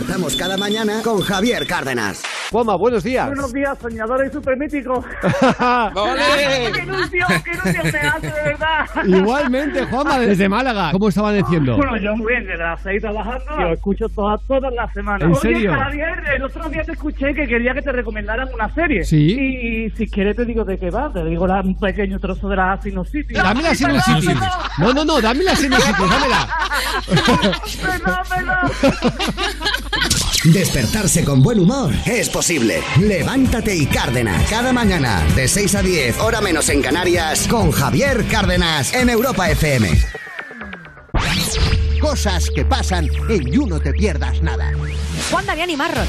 [0.09, 2.23] Despertamos cada mañana con Javier Cárdenas.
[2.51, 3.27] Juanma, buenos días.
[3.27, 5.05] Buenos días, soñador y supermítico.
[5.95, 6.73] ¡Ole!
[6.73, 8.87] ¡Qué ilusión, qué ilusión me hace, de verdad!
[9.05, 10.93] Igualmente, Juanma, desde Málaga.
[10.93, 11.77] ¿Cómo está amaneciendo?
[11.77, 15.25] Bueno, yo muy bien, desde las seis trabajando, lo escucho todas, todas las semanas.
[15.25, 15.75] ¿En Oye, serio?
[15.75, 19.05] Javier, el otro día te escuché que quería que te recomendaran una serie.
[19.05, 19.37] Sí.
[19.39, 22.57] Y, si quieres te digo de qué va, te digo la- un pequeño trozo de
[22.57, 23.37] la Sinusitis.
[23.37, 24.35] Dame la sinusitis.
[24.79, 26.49] No, no, no, dame la sinusitis, dámela.
[28.31, 28.73] Perdón.
[30.45, 32.81] Despertarse con buen humor es posible.
[33.01, 34.49] Levántate y Cárdenas.
[34.49, 39.51] Cada mañana, de 6 a 10, hora menos en Canarias, con Javier Cárdenas en Europa
[39.51, 39.91] FM.
[42.01, 44.73] Cosas que pasan en You No Te Pierdas Nada.
[45.31, 46.07] Juan Damián y Marron.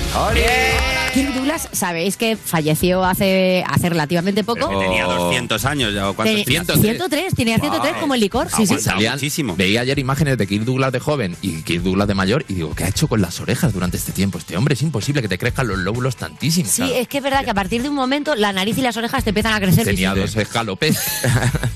[1.13, 4.67] Kirk Douglas, sabéis que falleció hace, hace relativamente poco.
[4.79, 6.43] Tenía 200 años ya, ¿o cuántos?
[6.45, 8.47] Tenía 103, tenía 103 como el licor.
[8.55, 8.75] Sí, sí.
[8.79, 9.17] Salían-
[9.57, 12.73] Veía ayer imágenes de Kirk Douglas de joven y Kirk Douglas de mayor y digo,
[12.75, 14.37] ¿qué ha hecho con las orejas durante este tiempo?
[14.37, 16.69] Este hombre es imposible que te crezcan los lóbulos tantísimo.
[16.69, 18.95] Sí, es que es verdad que a partir de un momento la nariz y las
[18.97, 19.85] orejas te empiezan a crecer.
[19.85, 20.99] Tenía dos escalopes.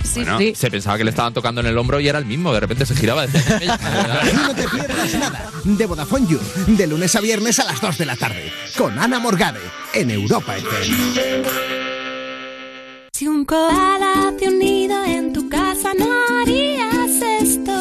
[0.04, 0.54] Sí, Bueno, sí.
[0.56, 2.54] Se pensaba que le estaban tocando en el hombro y era el mismo.
[2.54, 3.26] De repente se giraba.
[4.36, 5.50] No Te Pierdas Nada.
[5.64, 6.40] De Vodafone You.
[6.68, 8.52] De lunes a viernes a las 2 de la tarde.
[8.78, 9.62] Con Ana Morgade.
[9.94, 11.46] En Europa FM.
[13.14, 16.08] Si un koala te unido en tu casa no
[16.42, 17.72] harías esto.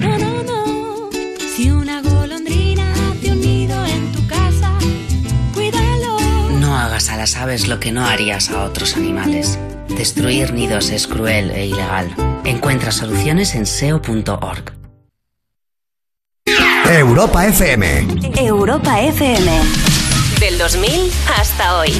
[0.00, 1.10] No, no, no.
[1.54, 4.72] Si una golondrina te unido en tu casa,
[5.52, 6.18] cuídalo.
[6.58, 9.58] No hagas a las aves lo que no harías a otros animales.
[9.88, 12.08] Destruir nidos es cruel e ilegal.
[12.44, 14.72] Encuentra soluciones en seo.org.
[16.86, 18.06] Europa FM.
[18.38, 19.93] Europa FM.
[20.54, 21.90] Del 2000 hasta hoy.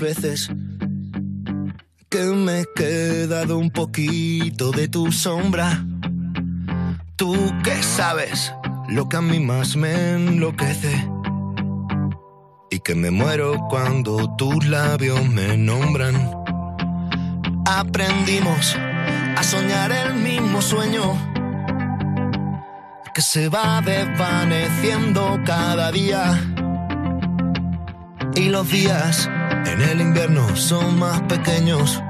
[0.00, 0.50] Veces
[2.08, 5.84] que me he quedado un poquito de tu sombra.
[7.16, 8.52] Tú que sabes
[8.88, 11.08] lo que a mí más me enloquece.
[12.70, 16.14] Y que me muero cuando tus labios me nombran.
[17.66, 18.76] Aprendimos
[19.36, 21.02] a soñar el mismo sueño
[23.14, 26.40] que se va desvaneciendo cada día.
[28.34, 29.28] Y los días
[29.72, 32.02] en el invierno son más pequeños,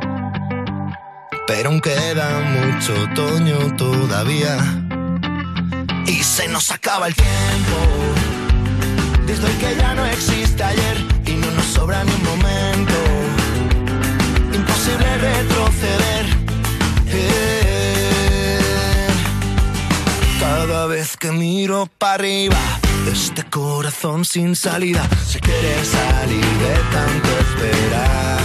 [1.46, 4.56] pero aún queda mucho otoño todavía.
[6.06, 7.76] Y se nos acaba el tiempo,
[9.26, 10.96] desde el que ya no existe ayer
[11.26, 12.94] y no nos sobra ni un momento.
[14.54, 16.26] Imposible retroceder.
[17.06, 18.58] Eh.
[20.40, 22.58] Cada vez que miro para arriba,
[23.06, 28.38] este corazón sin salida se quiere salir de tanto esperar.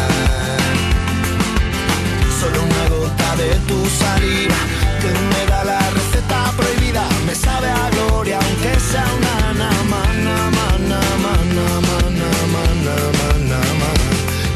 [2.39, 4.55] Solo una gota de tu saliva
[5.01, 7.07] que me da la receta prohibida.
[7.25, 13.89] Me sabe a gloria, aunque sea una nama, nama, nama, nama, nama, nama, nama.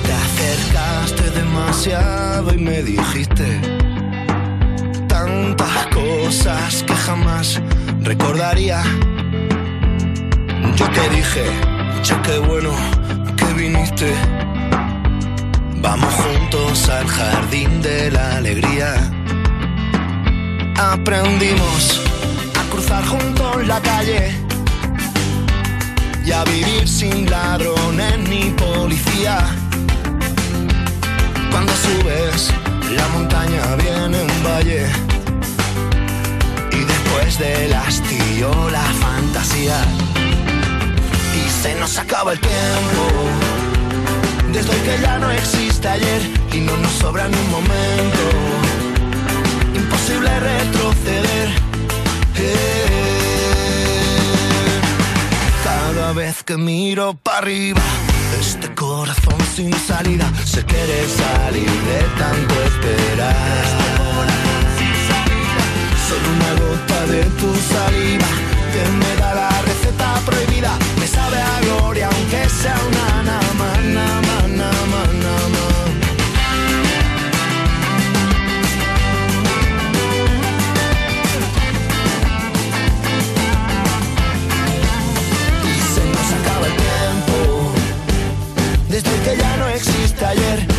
[0.05, 3.61] Te acercaste demasiado y me dijiste
[5.07, 7.61] tantas cosas que jamás
[8.01, 8.83] recordaría.
[10.77, 11.43] Yo te dije,
[12.03, 12.69] ya qué bueno
[13.35, 14.13] que viniste.
[15.77, 18.93] Vamos juntos al jardín de la alegría.
[20.77, 21.99] Aprendimos
[22.59, 24.35] a cruzar juntos la calle
[26.23, 29.47] y a vivir sin ladrones ni policía.
[31.49, 32.53] Cuando subes
[32.95, 34.85] la montaña viene un valle
[36.71, 39.81] y después del hastío la fantasía
[41.37, 43.01] y se nos acaba el tiempo.
[44.51, 46.21] Desde el que ya no existe ayer
[46.53, 48.23] y no nos sobra ni un momento.
[49.75, 51.49] Imposible retroceder.
[52.39, 53.27] Eh,
[55.63, 57.81] cada vez que miro para arriba
[58.39, 63.65] este corazón sin salida se quiere salir de tanto esperar.
[66.07, 70.77] Solo una gota de tu saliva que me da la receta prohibida.
[70.99, 75.65] Me sabe a gloria aunque sea una nama, nama, nama, nama.
[85.69, 87.71] Y se nos acaba el tiempo
[88.89, 90.76] desde que ya no existe ayer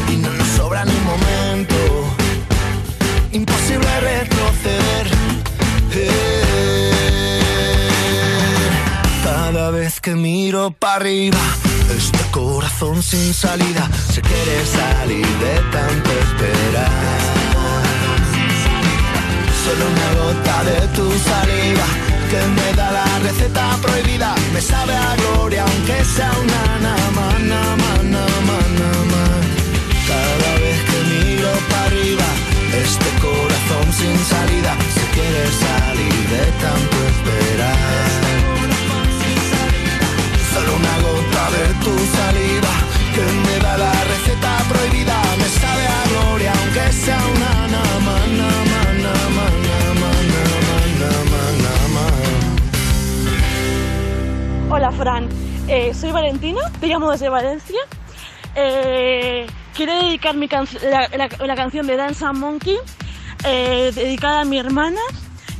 [10.08, 11.38] que miro para arriba,
[11.94, 16.90] este corazón sin salida se quiere salir de tanto esperar.
[19.64, 21.86] Solo una gota de tu saliva
[22.30, 24.34] que me da la receta prohibida.
[24.54, 29.24] Me sabe a gloria aunque sea una nama, nama, nama, nama.
[30.10, 32.28] Cada vez que miro para arriba,
[32.84, 38.07] este corazón sin salida se quiere salir de tanto esperar.
[43.46, 45.16] Me da la receta prohibida.
[45.38, 47.58] Me a gloria aunque sea una.
[54.70, 55.28] Hola Fran,
[55.66, 57.80] Eh, soy Valentina, te llamo desde Valencia.
[58.54, 62.76] Eh, quiero dedicar mi la, canción de Dance and Monkey
[63.44, 65.00] eh, dedicada a mi hermana,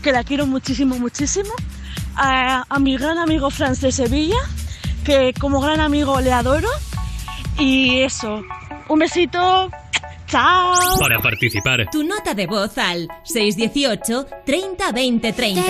[0.03, 1.51] que la quiero muchísimo, muchísimo.
[2.17, 4.39] A, a mi gran amigo Franz de Sevilla,
[5.09, 6.69] que como gran amigo le adoro.
[7.59, 8.43] Y eso,
[8.89, 9.71] un besito,
[10.27, 10.75] chao.
[11.01, 11.89] Para participar.
[11.91, 15.63] Tu nota de voz al 618 30 20 30.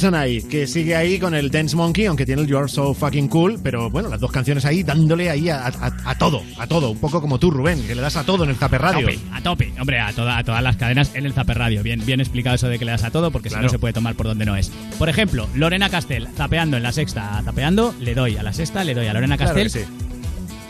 [0.00, 3.90] Que sigue ahí con el Dance Monkey, aunque tiene el You're So Fucking Cool, pero
[3.90, 7.20] bueno, las dos canciones ahí dándole ahí a, a- a todo, a todo, un poco
[7.20, 9.06] como tú, Rubén, que le das a todo en el Zaper Radio.
[9.08, 9.72] A tope, a tope.
[9.78, 11.82] Hombre, a, toda- a todas las cadenas en el Zaper Radio.
[11.82, 13.92] Bien, bien explicado eso de que le das a todo, porque si no se puede
[13.92, 14.70] tomar por donde no es.
[14.98, 18.36] Por ejemplo, Lorena Castel, zapeando en la sexta, zapeando, le doy.
[18.38, 19.70] A la sexta le doy a Lorena Claro Castel.
[19.72, 20.09] que sí.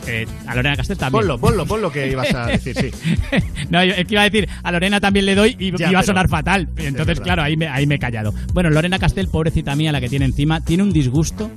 [0.07, 1.21] Eh, a Lorena Castel también.
[1.21, 2.91] Ponlo, ponlo, ponlo que ibas a decir, sí.
[3.71, 6.01] no, yo es que iba a decir, a Lorena también le doy y Ya, iba
[6.01, 6.69] a sonar fatal.
[6.77, 8.33] Entonces, claro, ahí me, ahí me he callado.
[8.53, 11.51] Bueno, Lorena Castel, pobrecita mía, la que tiene encima, tiene un disgusto.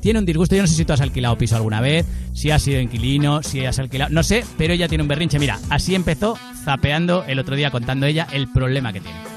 [0.00, 0.54] Tiene un disgusto.
[0.54, 3.64] Yo no sé si tú has alquilado piso alguna vez, si has sido inquilino, si
[3.64, 4.12] has alquilado.
[4.12, 5.38] No sé, pero ella tiene un berrinche.
[5.38, 9.33] Mira, así empezó zapeando el otro día contando ella el problema que tiene.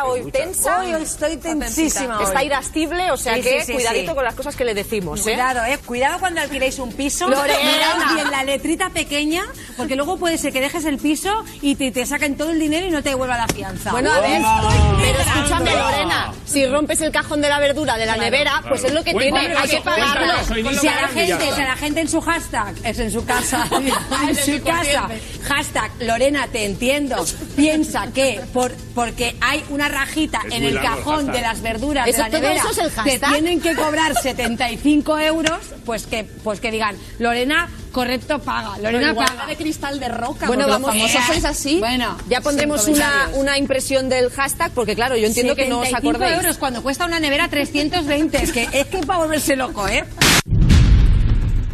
[0.00, 0.80] Está hoy tensa.
[0.80, 2.22] Hoy estoy tensísima.
[2.22, 2.46] Está hoy.
[2.46, 4.14] irascible, o sea Sí, que sí, sí, cuidadito sí.
[4.14, 5.20] con las cosas que le decimos.
[5.20, 5.22] ¿eh?
[5.22, 5.78] Cuidado, eh.
[5.84, 7.28] Cuidado cuando alquiléis un piso.
[7.28, 9.44] Miraos bien la letrita pequeña,
[9.76, 12.86] porque luego puede ser que dejes el piso y te, te saquen todo el dinero
[12.86, 13.90] y no te devuelva la fianza.
[13.92, 18.06] Bueno, a ver, Estoy pero escúchame, Lorena, si rompes el cajón de la verdura de
[18.06, 18.30] la Claro.
[18.30, 20.34] nevera, pues es lo que Bueno, tiene, hay que pagarlo.
[20.70, 23.24] Y si a la gente, si a la gente en su hashtag, es en su
[23.24, 23.66] casa,
[24.28, 25.08] en su casa,
[25.44, 27.24] hashtag Lorena te entiendo,
[27.56, 32.08] piensa que por porque hay una rajita Es en el largo cajón de las verduras
[32.08, 33.30] Eso- de la nevera, eso es el te hashtag.
[33.32, 38.78] tienen que cobrar 75 euros, pues que pues que digan, Lorena, correcto, paga.
[38.78, 39.46] Lorena igual paga.
[39.46, 40.46] de cristal de roca.
[40.46, 41.78] Bueno, vamos, vamos, sois así.
[41.78, 45.86] Bueno, ya pondremos una, una impresión del hashtag, porque claro, yo entiendo que no os
[45.88, 46.40] 75 acordéis.
[46.42, 48.42] euros cuando cuesta una nevera 320.
[48.42, 50.04] Es que es que para volverse loco, ¿eh?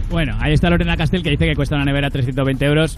[0.09, 2.97] Bueno, ahí está Lorena Castel que dice que cuesta una nevera 320 euros.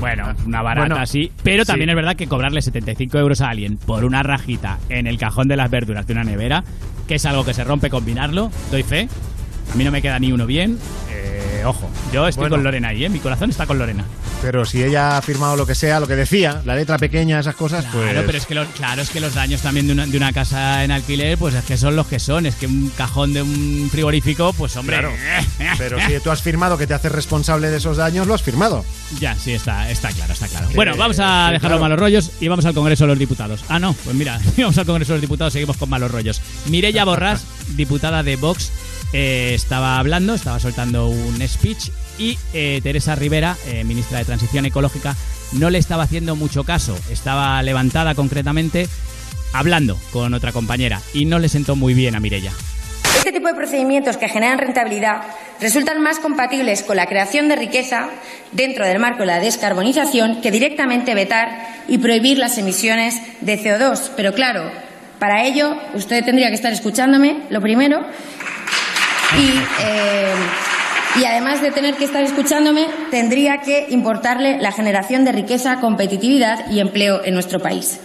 [0.00, 1.32] Bueno, una barata Bueno, así.
[1.42, 1.68] Pero sí.
[1.68, 5.48] también es verdad que cobrarle 75 euros a alguien por una rajita en el cajón
[5.48, 6.64] de las verduras de una nevera,
[7.06, 9.08] que es algo que se rompe combinarlo, doy fe.
[9.72, 10.78] A mí no me queda ni uno bien.
[11.10, 12.56] Eh, ojo, yo estoy Bueno.
[12.56, 13.08] con Lorena ahí, ¿eh?
[13.08, 14.04] Mi corazón está con Lorena.
[14.40, 17.56] Pero si ella ha firmado lo que sea, lo que decía, la letra pequeña, esas
[17.56, 18.10] cosas, pues...
[18.10, 20.32] Claro, pero es que los, claro, es que los daños también de una, de una
[20.32, 22.46] casa en alquiler, pues es que son los que son.
[22.46, 24.98] Es que un cajón de un frigorífico, pues hombre.
[24.98, 25.12] Claro.
[25.76, 28.84] Pero si tú has firmado que te haces responsable de esos daños, lo has firmado.
[29.18, 30.68] Ya, sí, está, está claro, está claro.
[30.74, 31.74] Bueno, vamos a que dejar claro.
[31.74, 33.64] los malos rollos y vamos al Congreso de los Diputados.
[33.68, 36.40] Ah, no, pues mira, vamos al Congreso de los Diputados, seguimos con malos rollos.
[36.66, 37.44] Mireya Borrás,
[37.74, 38.70] diputada de Vox,
[39.12, 44.66] eh, estaba hablando, estaba soltando un speech y eh, Teresa Rivera, eh, ministra de Transición
[44.66, 45.16] Ecológica,
[45.52, 46.98] no le estaba haciendo mucho caso.
[47.10, 48.88] Estaba levantada concretamente
[49.52, 52.52] hablando con otra compañera y no le sentó muy bien a Mireya.
[53.16, 55.22] Este tipo de procedimientos que generan rentabilidad
[55.60, 58.08] resultan más compatibles con la creación de riqueza
[58.52, 64.10] dentro del marco de la descarbonización que directamente vetar y prohibir las emisiones de CO2.
[64.16, 64.70] Pero claro,
[65.18, 68.06] para ello usted tendría que estar escuchándome, lo primero,
[69.36, 70.34] Y, eh,
[71.20, 76.70] y además de tener que estar escuchándome, tendría que importarle la generación de riqueza, competitividad
[76.70, 78.00] y empleo en nuestro país.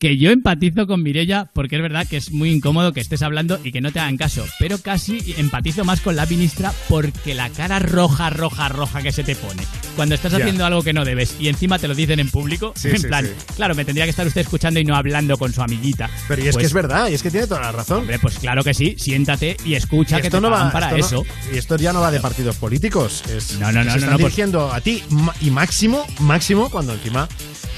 [0.00, 3.60] Que yo empatizo con Mirella porque es verdad que es muy incómodo que estés hablando
[3.62, 7.50] y que no te hagan caso, pero casi empatizo más con la ministra porque la
[7.50, 9.62] cara roja, roja, roja que se te pone
[9.96, 12.88] cuando estás haciendo algo que no debes y encima te lo dicen en público, Sí,
[12.88, 13.32] en sí, plan, sí.
[13.56, 16.08] claro, me tendría que estar usted escuchando y no hablando con su amiguita.
[16.28, 17.98] Pero y es Pues, que es verdad, y es que tiene toda la razón.
[17.98, 20.96] Hombre, pues claro que sí, siéntate y escucha Y que esto te no va para
[20.96, 21.34] esto no- eso.
[21.52, 23.22] y esto ya no va de partidos políticos.
[23.28, 25.02] Es, No, no, no, se están no, pues- dirigiendo a ti
[25.42, 27.28] y máximo, máximo cuando encima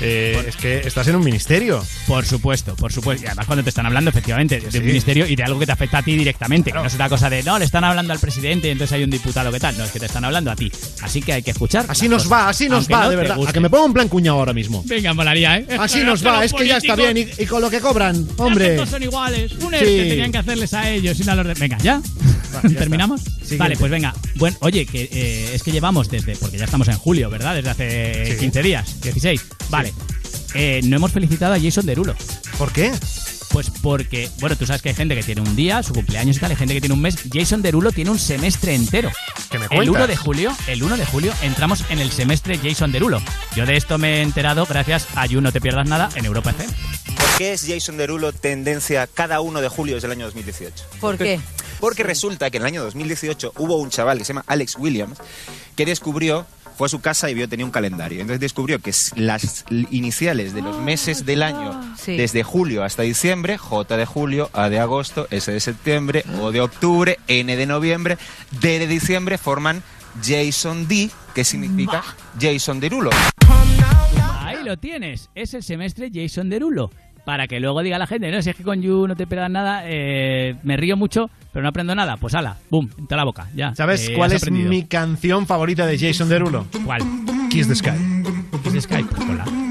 [0.00, 1.84] eh, es que estás en un ministerio.
[2.12, 3.24] Por supuesto, por supuesto.
[3.24, 4.78] Y además cuando te están hablando efectivamente de Sí.
[4.78, 6.70] un ministerio y de algo que te afecta a ti directamente.
[6.70, 9.02] que No es una cosa de, no, le están hablando al presidente y entonces hay
[9.04, 9.78] un diputado que tal.
[9.78, 10.70] No, es que te están hablando a ti.
[11.00, 11.86] Así que hay que escuchar.
[11.88, 13.38] Así nos cosas, va, así nos aunque va, no de verdad.
[13.48, 14.82] A que me pongo un plan cuñado ahora mismo.
[14.86, 15.66] Venga, molaría, ¿eh?
[15.80, 17.16] Así nos que va, los es que ya está bien.
[17.16, 18.76] Y, y con lo que cobran, hombre.
[18.76, 19.52] Todos son iguales.
[19.52, 19.76] Un Sí.
[19.76, 21.54] ERTE tenían que hacerles a ellos y no a los de...
[21.54, 22.02] Venga, ¿ya?
[22.78, 23.22] ¿Terminamos?
[23.22, 23.56] Siguiente.
[23.56, 24.14] Vale, pues venga.
[24.34, 26.36] Bueno, oye, que eh, es que llevamos desde...
[26.36, 27.54] Porque ya estamos en julio, ¿verdad?
[27.54, 28.38] Desde hace Sí.
[28.40, 29.40] 15 días, 16.
[29.70, 29.94] Vale.
[30.54, 32.14] Eh, no hemos felicitado a Jason Derulo.
[32.58, 32.92] ¿Por qué?
[33.52, 36.40] Pues porque, bueno, tú sabes que hay gente que tiene un día, su cumpleaños y
[36.40, 37.16] tal, hay gente que tiene un mes.
[37.30, 39.10] Jason Derulo tiene un semestre entero.
[39.50, 39.94] ¿Qué me El cuentas?
[39.94, 43.20] 1 de julio, el 1 de julio entramos en el semestre Jason Derulo.
[43.54, 46.50] Yo de esto me he enterado gracias a You No Te Pierdas Nada en Europa
[46.50, 46.72] FM.
[47.14, 50.84] ¿Por qué es Jason Derulo tendencia cada 1 de julio desde el año 2018?
[50.98, 51.38] ¿Por qué?
[51.78, 55.18] Porque resulta que en el año 2018 hubo un chaval que se llama Alex Williams
[55.76, 56.46] que descubrió,
[56.82, 58.20] fue a su casa y vio, tenía un calendario.
[58.20, 62.16] Entonces descubrió que las iniciales de los meses del año, Sí.
[62.16, 66.60] desde julio hasta diciembre, J de julio, A de agosto, S de septiembre, O de
[66.60, 68.18] octubre, N de noviembre,
[68.60, 69.84] D de diciembre, forman
[70.24, 72.02] Jason D, que significa
[72.40, 73.10] Jason Derulo.
[74.40, 76.90] Ahí lo tienes, es el semestre Jason Derulo.
[77.24, 79.50] Para que luego diga la gente, no, si es que con You no te pierdas
[79.50, 82.16] nada, eh, me río mucho, pero no aprendo nada.
[82.16, 83.74] Pues ala, boom, en toda la boca, ya.
[83.74, 84.68] ¿Sabes eh, cuál es aprendido.
[84.68, 86.66] mi canción favorita de Jason Derulo?
[86.84, 87.02] ¿Cuál?
[87.48, 87.90] Kiss the Sky.
[88.64, 89.61] Kiss the Sky, pues ponla.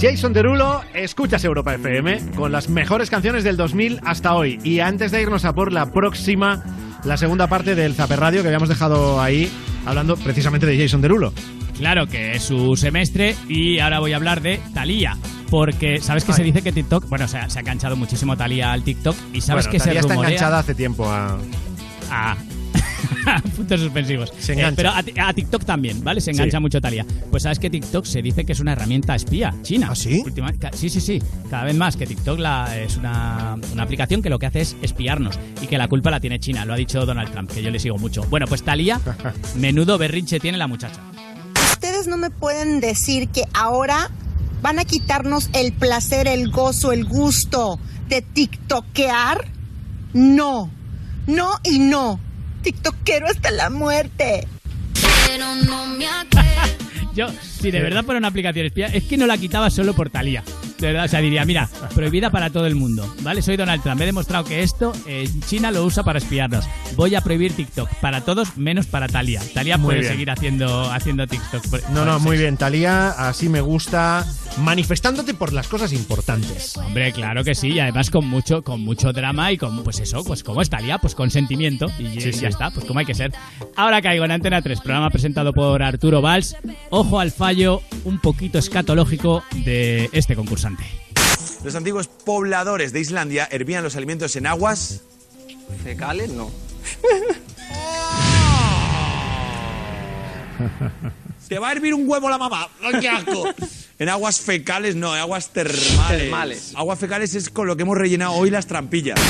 [0.00, 4.58] Jason Derulo, escuchas Europa FM con las mejores canciones del 2000 hasta hoy.
[4.62, 6.62] Y antes de irnos a por la próxima,
[7.04, 9.50] la segunda parte del Zaper Radio que habíamos dejado ahí,
[9.86, 11.32] hablando precisamente de Jason Derulo.
[11.78, 15.16] Claro que es su semestre y ahora voy a hablar de Thalía.
[15.50, 18.72] Porque sabes que se dice que TikTok, bueno, se ha, se ha enganchado muchísimo Thalía
[18.72, 21.38] al TikTok y sabes Bueno, que se Thalía está rumorea- enganchada hace tiempo a...
[22.10, 22.36] a
[23.56, 24.32] puntos suspensivos.
[24.38, 26.20] Se Eh, pero a, ti- a TikTok también, ¿vale?
[26.20, 26.60] Se engancha Sí.
[26.62, 27.04] mucho Talia.
[27.30, 29.88] Pues sabes que TikTok se dice que es una herramienta espía china.
[29.90, 30.22] ¿Ah, sí?
[30.74, 31.22] sí, sí, sí.
[31.50, 34.76] Cada vez más que TikTok la, es una, una aplicación que lo que hace es
[34.82, 36.64] espiarnos y que la culpa la tiene China.
[36.64, 38.22] Lo ha dicho Donald Trump, que yo le sigo mucho.
[38.30, 39.00] Bueno, pues Talia,
[39.56, 41.00] menudo berrinche tiene la muchacha.
[41.72, 44.10] Ustedes no me pueden decir que ahora
[44.62, 47.78] van a quitarnos el placer, el gozo, el gusto
[48.08, 49.46] de tiktokear.
[50.14, 50.70] No,
[51.26, 52.18] no y no.
[52.64, 54.48] Tiktokero hasta la muerte.
[55.26, 56.06] Pero no me
[57.14, 57.28] Yo,
[57.60, 60.42] si de verdad fuera una aplicación espía, es que no la quitaba solo por Talía.
[60.78, 63.42] De verdad, o sea, diría, mira, prohibida para todo el mundo, ¿vale?
[63.42, 66.64] Soy Donald Trump, he demostrado que esto eh, China lo usa para espiarnos.
[66.96, 69.40] Voy a prohibir TikTok para todos menos para Talía.
[69.54, 70.12] Talía Muy puede bien.
[70.12, 71.68] seguir haciendo, haciendo TikTok.
[71.68, 74.26] por- No, por no, muy bien, Talía, así me gusta,
[74.58, 76.76] manifestándote por las cosas importantes.
[76.76, 80.24] Hombre, claro que sí, y además con mucho, con mucho drama y con, pues eso,
[80.24, 82.46] pues como es Talía, pues con sentimiento, y Sí, ya sí.
[82.46, 83.32] está, pues como hay que ser.
[83.76, 86.56] Ahora caigo en Antena 3, programa presentado por Arturo Valls.
[86.90, 90.34] Ojo al fallo un poquito escatológico de este
[91.64, 95.00] Los antiguos pobladores de Islandia hervían los alimentos en aguas.
[95.82, 96.30] ¿Fecales?
[96.30, 96.50] No.
[101.48, 102.68] Te va a hervir un huevo la mamá.
[102.82, 103.44] ¡Ay, ¡Qué asco!
[103.98, 106.08] En aguas fecales, no, en aguas termales.
[106.08, 106.72] Termales.
[106.74, 109.20] Aguas fecales es con lo que hemos rellenado hoy las trampillas.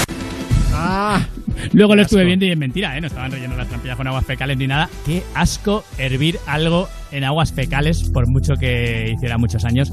[0.73, 1.27] Ah.
[1.73, 3.01] Luego lo estuve viendo y es mentira, ¿eh?
[3.01, 4.89] No estaban rellenando las trampillas con aguas fecales ni nada.
[5.07, 9.93] Qué asco hervir algo en aguas fecales, por mucho que hiciera muchos años.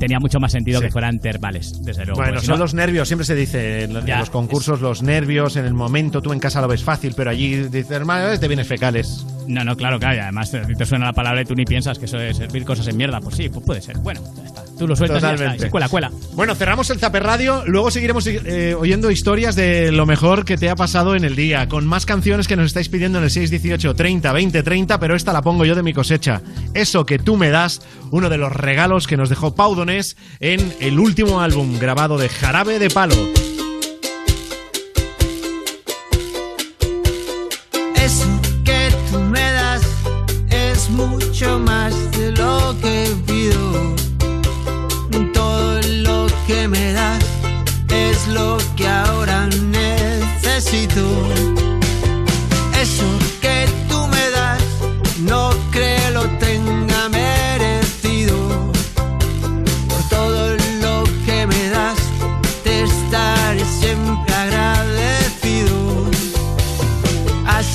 [0.00, 0.86] Tenía mucho más sentido Sí.
[0.86, 2.20] que fueran termales, desde luego.
[2.20, 5.66] Bueno, son no- los nervios, siempre se dice en, Ya, los concursos, los nervios, en
[5.66, 8.66] el momento tú en casa lo ves fácil, pero allí dices, hermano, es de bienes
[8.66, 9.24] fecales.
[9.46, 10.16] No, no, claro, claro.
[10.16, 12.64] Y además te, te suena la palabra y tú ni piensas que eso es servir
[12.64, 13.20] cosas en mierda.
[13.20, 13.98] Pues sí, pues puede ser.
[13.98, 14.59] Bueno, ya está.
[14.80, 15.36] Tú lo sueltas y ya está.
[15.36, 15.70] Totalmente.
[15.70, 16.10] Cuela, cuela.
[16.32, 20.70] Bueno, cerramos el Zaper Radio, luego seguiremos eh, oyendo historias de lo mejor que te
[20.70, 23.94] ha pasado en el día, con más canciones que nos estáis pidiendo en el 618
[23.94, 26.40] 30 20 30, pero esta la pongo yo de mi cosecha.
[26.72, 30.72] Eso que tú me das, uno de los regalos que nos dejó Pau Donés en
[30.80, 33.49] el último álbum grabado de Jarabe de Palo.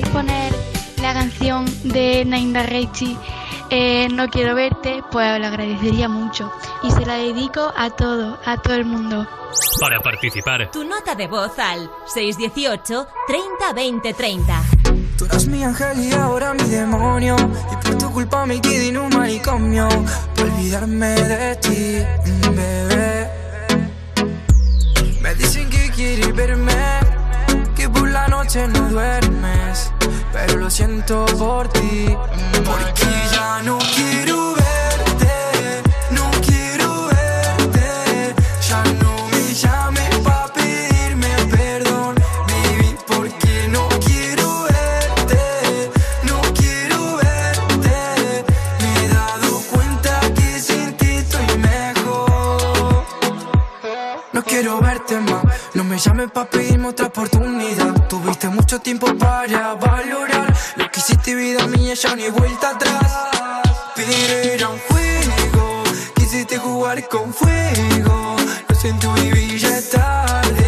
[0.00, 0.54] Podéis poner
[1.02, 3.16] la canción de Nainda Reichi,
[3.70, 6.52] eh, No quiero verte, pues os lo agradecería mucho.
[6.82, 9.26] Y se la dedico a todo, a todo el mundo.
[9.80, 10.70] Para participar.
[10.70, 14.62] Tu nota de voz al 618 30 20 30.
[15.18, 17.36] Tú eras mi ángel y ahora mi demonio.
[17.72, 19.88] Y por tu culpa me quedé en un manicomio.
[20.34, 23.30] Por olvidarme de ti, bebé.
[25.20, 26.72] Me dicen que quieres verme.
[27.76, 29.39] Que por la noche no duermes.
[30.80, 32.06] Siento por ti.
[32.64, 35.82] Porque ya no quiero verte.
[36.10, 38.34] No quiero verte.
[38.66, 42.14] Ya no me llames pa' pedirme perdón.
[42.48, 45.90] Baby, porque no quiero verte.
[46.22, 47.96] No quiero verte.
[48.80, 53.04] Me he dado cuenta que sin ti estoy mejor.
[54.32, 55.44] No quiero verte más.
[55.74, 58.08] No me llames pa' pedirme otra oportunidad.
[58.08, 60.19] Tuviste mucho tiempo para valorar
[62.00, 63.12] ya ni vuelta atrás.
[63.94, 65.82] Pero era un juego.
[66.14, 68.36] Quisiste jugar con fuego.
[68.68, 70.59] Lo siento, baby, ya tarde.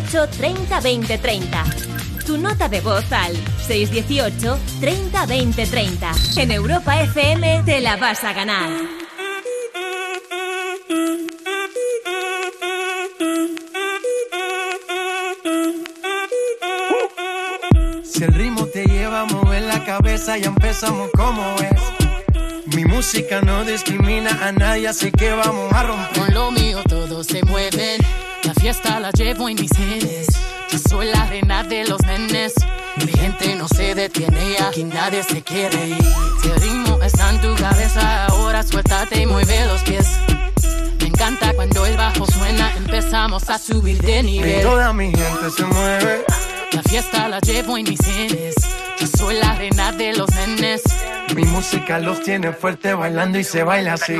[0.00, 1.64] 618 30 20 30.
[2.24, 3.36] Tu nota de voz al
[3.66, 6.12] 618 30 20 30.
[6.36, 8.70] En Europa FM te la vas a ganar.
[18.04, 22.74] Si el ritmo te lleva a mover la cabeza, ya empezamos como es.
[22.74, 26.22] Mi música no discrimina a nadie, así que vamos a romper.
[26.22, 28.00] Con lo mío todos se mueven.
[28.60, 30.26] La fiesta la llevo en mis genes.
[30.70, 32.52] Yo soy la reina de los nenes.
[32.96, 35.96] Mi gente no se detiene aquí nadie se quiere ir.
[36.42, 40.06] Si el ritmo está en tu cabeza, ahora suéltate y mueve los pies.
[41.00, 44.60] Me encanta cuando el bajo suena, empezamos a subir de Y nivel.
[44.60, 46.24] toda mi gente se mueve.
[46.72, 48.56] La fiesta la llevo en mis genes.
[48.98, 50.82] Yo soy la reina de los nenes.
[51.34, 54.18] Mi música los tiene fuerte bailando y se baila así.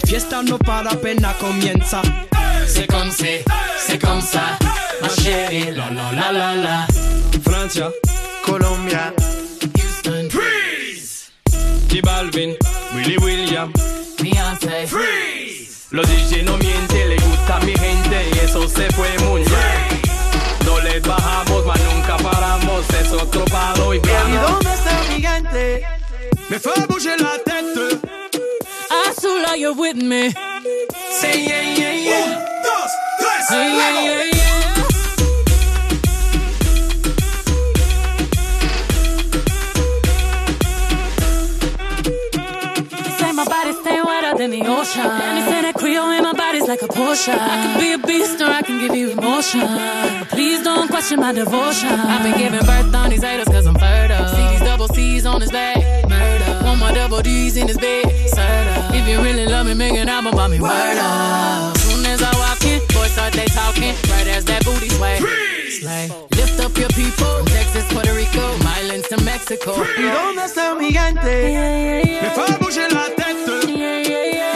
[0.00, 2.02] La fiesta no para apenas comienza.
[2.66, 3.44] C'est comme c'est,
[3.86, 4.58] c'est comme ça,
[5.00, 6.86] ma chérie, la la la la la.
[7.44, 7.90] Francia,
[8.44, 9.12] Colombia,
[9.76, 11.30] Houston, Freeze.
[11.88, 12.54] J Balvin,
[12.94, 13.72] Willy William,
[14.20, 15.86] Beyoncé, Freeze.
[15.90, 20.02] Los DJ no mienten, le gusta a mi gente y eso se fue muy bien.
[20.66, 25.82] No les bajamos, mas nunca paramos, es otro palo y ¿Y dónde está mi gente?
[26.50, 27.47] Me fait bouger la
[29.58, 30.30] you're with me.
[31.20, 32.24] Say yeah, yeah, yeah.
[32.24, 35.88] Un, dos, tres, Yeah, yeah, yeah, yeah.
[43.04, 45.02] They say my body stay wetter than the ocean.
[45.48, 47.34] Say that Creole in my body's like a Porsche.
[47.34, 49.60] I can be a beast or I can give you emotion.
[49.60, 51.88] But please don't question my devotion.
[51.90, 54.28] I've been giving birth on these haters cause I'm fertile.
[54.28, 55.87] See these double C's on his back.
[56.88, 58.06] My double D's in his bed.
[58.32, 58.94] Serta.
[58.94, 60.58] If you really love me, make an album about me.
[60.58, 61.76] Word up.
[61.76, 63.92] Soon as I walk in, boys start they talking.
[64.08, 65.20] Right as that booty sway.
[65.68, 66.08] Slay.
[66.32, 67.28] Lift up your people.
[67.36, 68.40] From Texas, Puerto Rico,
[68.80, 69.76] Islands to Mexico.
[69.98, 71.52] ¿Y dónde está mi gigante?
[72.22, 73.68] Me fait bouger la tête.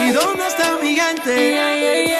[0.01, 2.13] ¿Y dónde está mi gigante?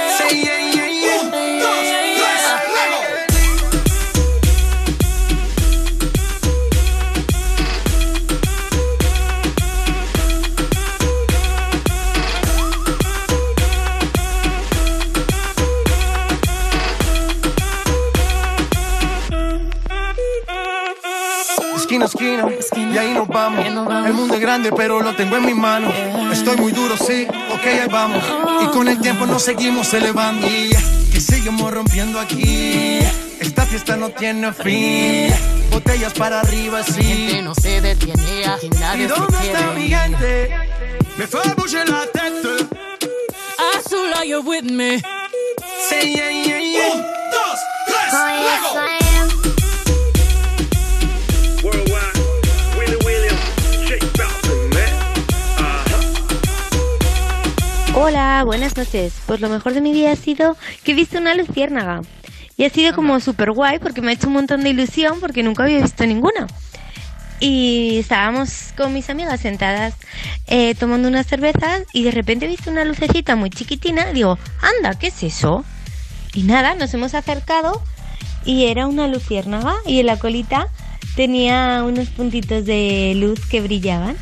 [22.04, 23.66] Esquina a esquina, y ahí nos vamos.
[23.66, 25.94] El mundo es grande, pero lo tengo en mis manos.
[26.32, 28.24] Estoy muy duro, sí, ok, ahí vamos.
[28.64, 30.48] Y con el tiempo nos seguimos elevando.
[30.48, 30.72] Y
[31.12, 33.00] que seguimos rompiendo aquí.
[33.40, 35.34] Esta fiesta no tiene fin.
[35.72, 37.04] Botellas para arriba, sí.
[37.04, 40.50] Gente no se detiene, aquí nadie ¿Y se dónde quiere está mi gigante?
[41.18, 42.68] Me fait bouger la tête.
[43.90, 45.02] Saw like you're with me.
[45.90, 46.94] Say yeah, yeah, yeah.
[46.94, 49.03] Un, dos, tres, luego.
[57.96, 59.14] Hola, buenas noches.
[59.28, 62.02] Pues lo mejor de mi día ha sido que he visto una luciérnaga.
[62.58, 65.44] Y ha sido como súper guay porque me ha hecho un montón de ilusión porque
[65.44, 66.48] nunca había visto ninguna.
[67.40, 69.94] Y estábamos con mis amigas sentadas
[70.48, 74.12] eh, tomando unas cervezas y de repente he visto una lucecita muy chiquitina.
[74.12, 75.64] Digo, anda, ¿qué es eso?
[76.34, 77.80] Y nada, nos hemos acercado
[78.44, 80.68] y era una luciérnaga y en la colita
[81.16, 84.18] tenía unos puntitos de luz que brillaban.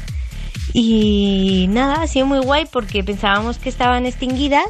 [0.73, 4.68] Y nada, ha sido muy guay porque pensábamos que estaban extinguidas.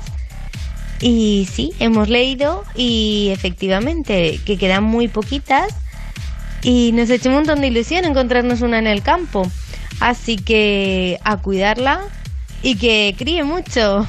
[0.99, 5.73] Y sí, hemos leído y efectivamente que quedan muy poquitas.
[6.63, 9.49] Y nos ha hecho un montón de ilusión encontrarnos una en el campo.
[9.99, 12.01] Así que a cuidarla
[12.61, 14.07] y que críe mucho.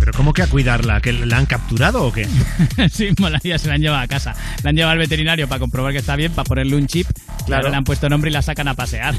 [0.00, 1.00] ¿Pero cómo que a cuidarla?
[1.00, 2.28] ¿Que la han capturado o qué?
[2.92, 4.34] sí, molaría, se la han llevado a casa.
[4.62, 7.06] La han llevado al veterinario para comprobar que está bien, para ponerle un chip.
[7.46, 7.68] Claro.
[7.70, 9.14] le han puesto nombre y la sacan a pasear.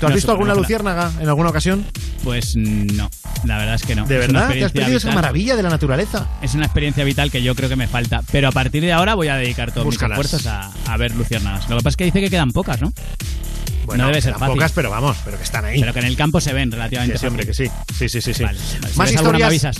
[0.00, 1.84] ¿Tú has No, visto alguna luciérnaga en alguna ocasión?
[2.24, 3.08] Pues no,
[3.44, 4.06] la verdad es que no.
[4.06, 4.50] ¿De Es verdad?
[4.50, 5.22] ¿Te has perdido esa vital.
[5.22, 6.28] maravilla de la naturaleza?
[6.42, 8.22] Es una experiencia vital que yo creo que me falta.
[8.32, 10.18] Pero a partir de ahora voy a dedicar todos Búscalas.
[10.18, 11.68] mis esfuerzos a, a ver luciérnagas.
[11.68, 12.92] Lo que pasa es que dice que quedan pocas, ¿no?
[13.86, 14.48] Bueno, no debe ser fácil.
[14.54, 15.80] pocas, pero vamos, pero que están ahí.
[15.80, 17.68] Pero que en el campo se ven relativamente sí, hombre, que sí.
[17.96, 18.34] Sí, sí, sí.
[18.34, 18.42] sí.
[18.44, 18.92] Vale, vale.
[18.92, 19.46] Si Más historias.
[19.48, 19.76] avisas.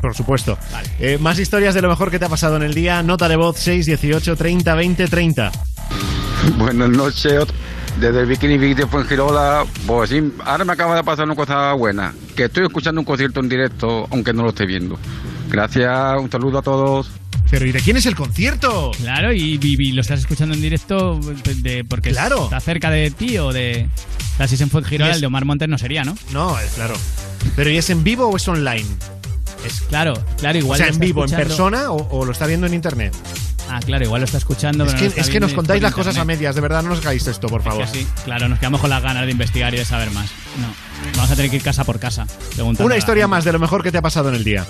[0.00, 0.58] Por supuesto.
[0.98, 3.02] Eh, más historias de lo mejor que te ha pasado en el día.
[3.02, 5.52] Nota de voz 6, 18, 30, 20, 30.
[6.58, 7.44] Buenas noches.
[8.00, 11.72] Desde el Bikini Beach de Fuengirola, pues sí, ahora me acaba de pasar una cosa
[11.72, 14.98] buena, que estoy escuchando un concierto en directo, aunque no lo esté viendo.
[15.48, 17.10] Gracias, un saludo a todos.
[17.50, 18.90] Pero ¿y de quién es el concierto?
[19.00, 21.18] Claro, y, y- y lo estás escuchando en directo
[21.62, 22.44] de, porque Claro.
[22.44, 23.88] está cerca de ti o de...
[24.38, 26.14] La si se fue Girola, Y es- el de Omar Montes no sería, ¿no?
[26.34, 26.96] No, claro.
[27.54, 28.84] ¿Pero y es en vivo o es online?
[29.66, 32.66] Es claro, claro, igual o sea, en vivo, en persona o, o lo está viendo
[32.66, 33.14] en internet.
[33.68, 34.84] Ah, claro, igual lo está escuchando.
[34.84, 36.60] Es pero que, no lo está es que nos contáis las cosas a medias, de
[36.60, 37.84] verdad, no nos hagáis esto, por favor.
[37.84, 40.30] Es que sí, claro, nos quedamos con las ganas de investigar y de saber más.
[40.60, 40.68] No,
[41.16, 42.26] vamos a tener que ir casa por casa.
[42.78, 44.66] Una historia más de lo mejor que te ha pasado en el día.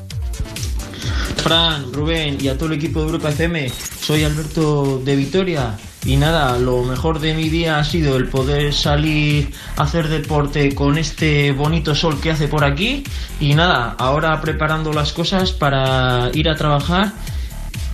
[1.43, 3.71] Fran, Rubén y a todo el equipo de Europa FM,
[4.01, 8.73] soy Alberto de Vitoria y nada, lo mejor de mi día ha sido el poder
[8.73, 13.03] salir a hacer deporte con este bonito sol que hace por aquí
[13.41, 17.13] y nada, ahora preparando las cosas para ir a trabajar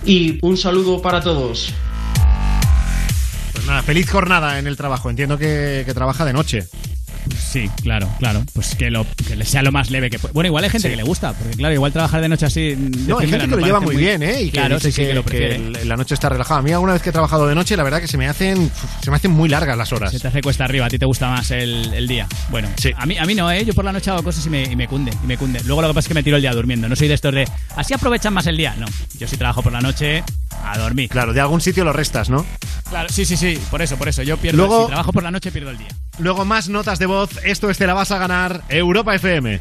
[0.05, 1.73] y un saludo para todos.
[3.53, 5.09] Pues nada, feliz jornada en el trabajo.
[5.09, 6.67] Entiendo que, trabaja de noche.
[7.53, 8.43] Sí, claro, claro.
[8.53, 10.33] Pues que, lo, que le sea lo más leve que pueda.
[10.33, 10.91] Bueno, igual hay gente Sí.
[10.91, 12.69] que le gusta, porque claro, igual trabajar de noche así.
[12.73, 12.75] de
[13.07, 14.41] No, hay gente que lo lleva muy bien, ¿eh?
[14.41, 15.55] Y que claro, dice sí, sí, que, lo prefiere.
[15.57, 16.61] el- la noche está relajada.
[16.61, 18.71] A mí alguna vez que he trabajado de noche, la verdad que se me hacen
[19.03, 20.11] se me hacen muy largas las horas.
[20.11, 22.27] Se te hace cuesta arriba, a ti te gusta más el, el día.
[22.49, 23.63] Bueno, a, mí, a mí no, ¿eh?
[23.65, 25.61] Yo por la noche hago cosas y me, y me cunde, y me cunde.
[25.65, 26.89] Luego lo que pasa es que me tiro el día durmiendo.
[26.89, 28.73] No soy de estos de, así aprovechan más el día.
[28.79, 28.87] No,
[29.19, 30.23] yo sí trabajo por la noche
[30.65, 31.09] a dormir.
[31.09, 32.43] Claro, de algún sitio lo restas, ¿no?
[32.89, 34.23] Claro, sí, sí, sí, por eso, por eso.
[34.23, 35.87] Yo pierdo, Luego- si trabajo por la noche pierdo el día.
[36.19, 37.31] Luego más notas de voz.
[37.43, 39.59] Esto es Te la vas a ganar, Europa FM.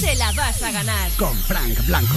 [0.00, 1.10] Te la vas a ganar.
[1.18, 2.14] Con Frank Blanco.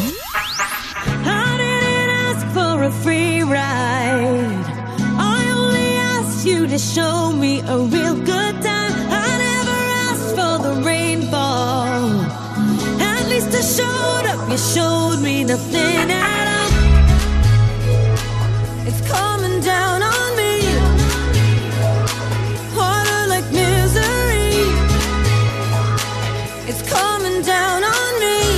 [1.26, 4.66] I didn't ask for a free ride.
[5.18, 8.94] I only asked you to show me a real good time.
[9.10, 9.80] I never
[10.12, 12.22] asked for the rainfall.
[13.02, 14.50] At least I showed up.
[14.50, 16.70] You showed me nothing at all.
[18.88, 20.29] It's coming down on
[26.72, 28.49] It's coming down on me.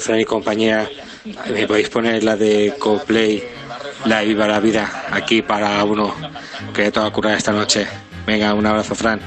[0.00, 0.88] Fran y compañía.
[1.52, 3.42] Me podéis poner la de Coplay,
[4.04, 6.14] la de Viva la Vida, aquí para uno
[6.74, 7.86] que te va a esta noche.
[8.26, 9.20] Venga, un abrazo, Fran.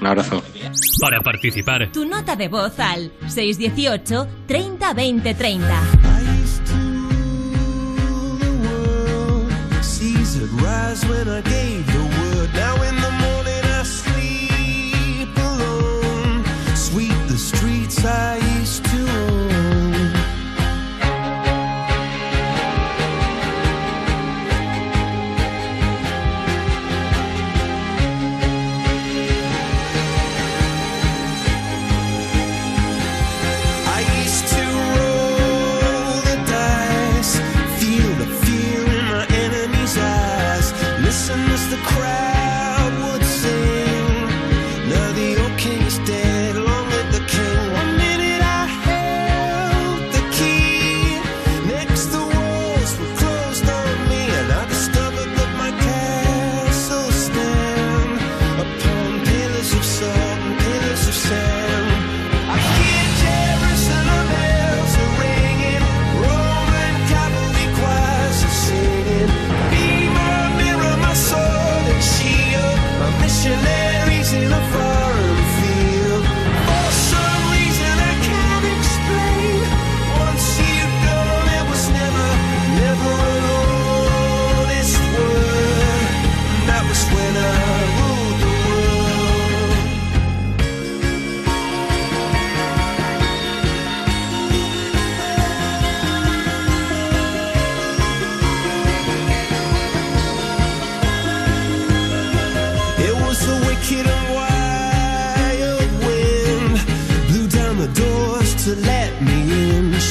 [0.00, 0.42] Un abrazo.
[1.00, 1.90] Para participar.
[1.92, 4.94] Tu nota de voz al 618 30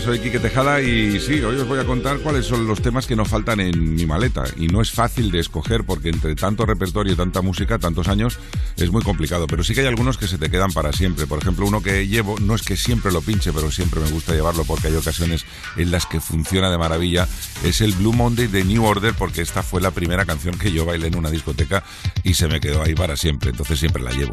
[0.00, 3.14] Soy Quique Tejada y sí, hoy os voy a contar cuáles son los temas que
[3.14, 4.44] nos faltan en mi maleta.
[4.56, 8.38] Y no es fácil de escoger porque entre tanto repertorio y tanta música, tantos años,
[8.76, 9.46] es muy complicado.
[9.46, 11.26] Pero sí que hay algunos que se te quedan para siempre.
[11.26, 14.32] Por ejemplo, uno que llevo, no es que siempre lo pinche, pero siempre me gusta
[14.34, 15.44] llevarlo porque hay ocasiones
[15.76, 17.28] en las que funciona de maravilla,
[17.62, 20.84] es el Blue Monday de New Order porque esta fue la primera canción que yo
[20.84, 21.84] bailé en una discoteca
[22.22, 23.50] y se me quedó ahí para siempre.
[23.50, 24.32] Entonces siempre la llevo.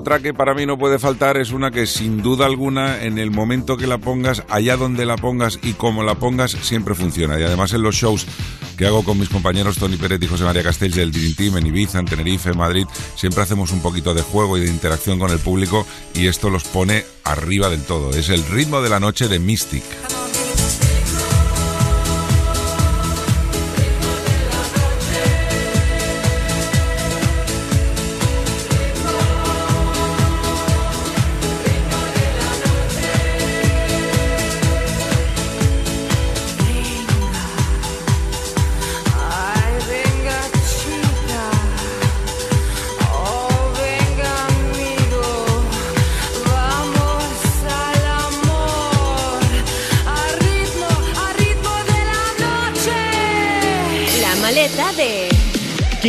[0.00, 3.30] Otra que para mí no puede faltar es una que sin duda alguna en el
[3.30, 7.38] momento que la pongas, allá donde la pongas y como la pongas, siempre funciona.
[7.38, 8.26] Y además en los shows
[8.78, 11.66] que hago con mis compañeros Tony Peret y José María Castells del Dream Team en
[11.66, 15.30] Ibiza, en Tenerife, en Madrid, siempre hacemos un poquito de juego y de interacción con
[15.32, 18.12] el público y esto los pone arriba del todo.
[18.12, 19.84] Es el ritmo de la noche de Mystic.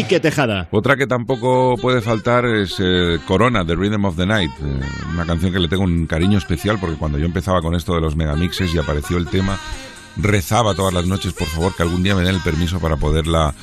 [0.02, 0.68] Quique Tejada.
[0.72, 4.80] Otra que tampoco puede faltar es eh, Corona, The Rhythm of the Night, eh,
[5.14, 8.02] una canción que le tengo un cariño especial porque cuando yo empezaba con esto de
[8.02, 9.60] los megamixes y apareció el tema,
[10.18, 13.54] rezaba todas las noches, por favor, que algún día me den el permiso para poderla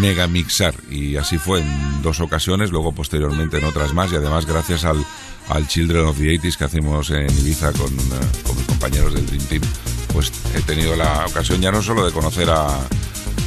[0.00, 0.74] megamixar.
[0.90, 5.04] Y así fue en dos ocasiones, luego posteriormente en otras más y además gracias al,
[5.50, 9.26] al Children of the 80s que hacemos en Ibiza con, eh, con mis compañeros del
[9.26, 9.62] Dream Team,
[10.14, 12.80] pues he tenido la ocasión ya no solo de conocer a,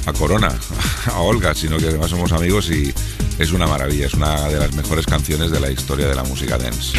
[0.06, 0.50] a Corona,
[1.06, 2.94] a Olga, sino que además somos amigos y
[3.40, 6.58] es una maravilla, es una de las mejores canciones de la historia de la música
[6.58, 6.98] dance.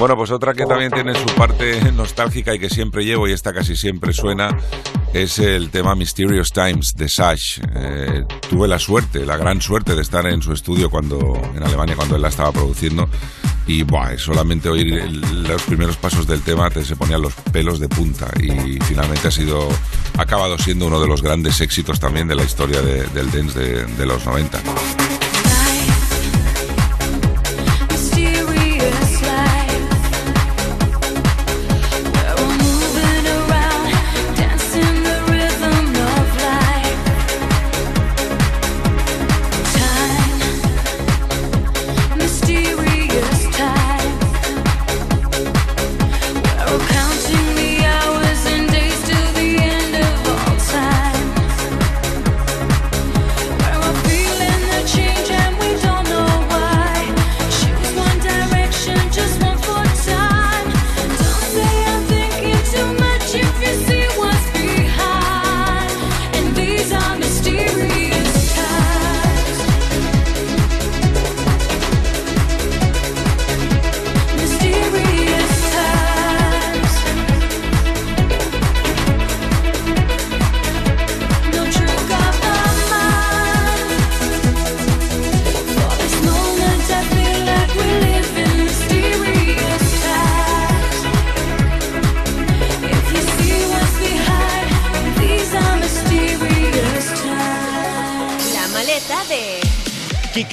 [0.00, 3.52] Bueno, pues otra que también tiene su parte nostálgica y que siempre llevo y esta
[3.52, 4.56] casi siempre suena
[5.12, 7.60] es el tema Mysterious Times de Sash.
[7.76, 11.96] Eh, tuve la suerte, la gran suerte de estar en su estudio cuando en Alemania
[11.96, 13.10] cuando él la estaba produciendo
[13.66, 15.04] y buah, solamente oír
[15.46, 19.30] los primeros pasos del tema te se ponían los pelos de punta y finalmente ha
[19.30, 19.68] sido
[20.16, 23.60] ha acabado siendo uno de los grandes éxitos también de la historia de- del dance
[23.60, 24.60] de los 90.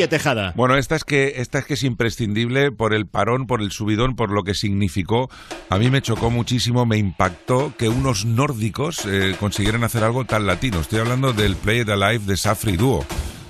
[0.07, 0.53] Tejada.
[0.55, 4.15] Bueno, esta es que esta es que es imprescindible por el parón, por el subidón,
[4.15, 5.29] por lo que significó.
[5.69, 10.45] A mí me chocó muchísimo, me impactó que unos nórdicos eh, consiguieran hacer algo tan
[10.47, 10.79] latino.
[10.79, 13.05] Estoy hablando del Play It Alive de Safri Duo.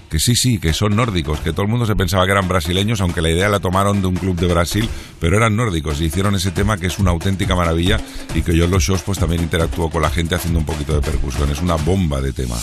[0.10, 3.02] Que sí, sí, que son nórdicos, que todo el mundo se pensaba que eran brasileños,
[3.02, 4.88] aunque la idea la tomaron de un club de Brasil,
[5.20, 8.00] pero eran nórdicos y hicieron ese tema que es una auténtica maravilla
[8.34, 10.94] y que yo en los shows pues también interactúo con la gente haciendo un poquito
[10.94, 11.50] de percusión.
[11.52, 12.56] Es una bomba de tema.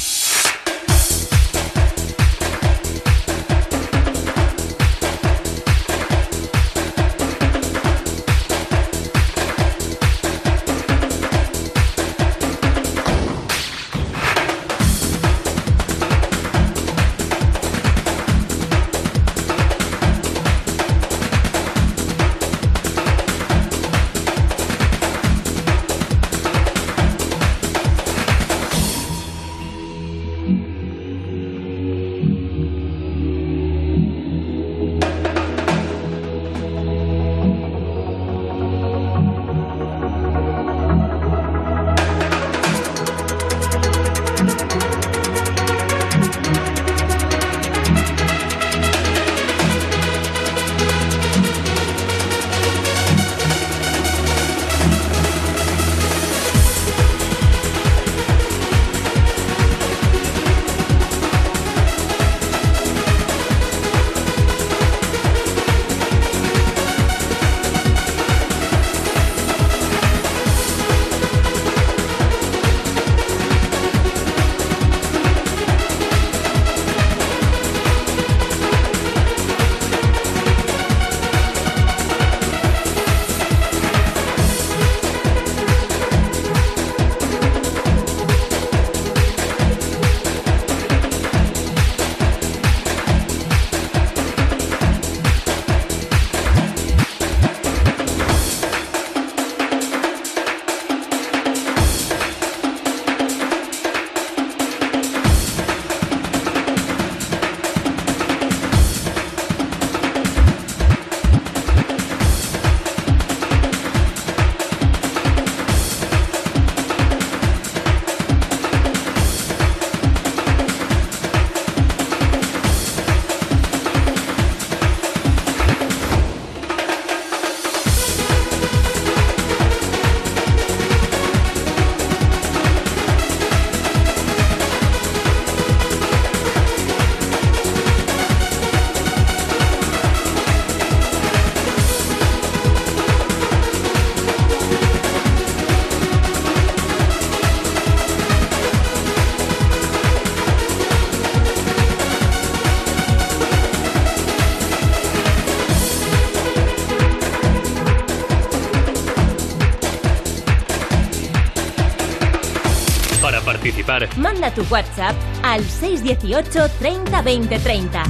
[164.17, 168.03] Manda tu WhatsApp al 618 30 20 30.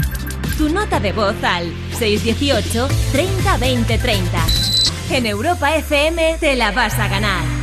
[0.59, 4.47] Tu nota de voz al 618 30 20 30.
[5.11, 7.54] En Europa FM te la vas a ganar.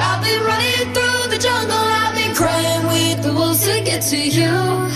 [0.00, 4.16] I've been running through the jungle, I've been crying with the wolves to get to
[4.16, 4.88] you,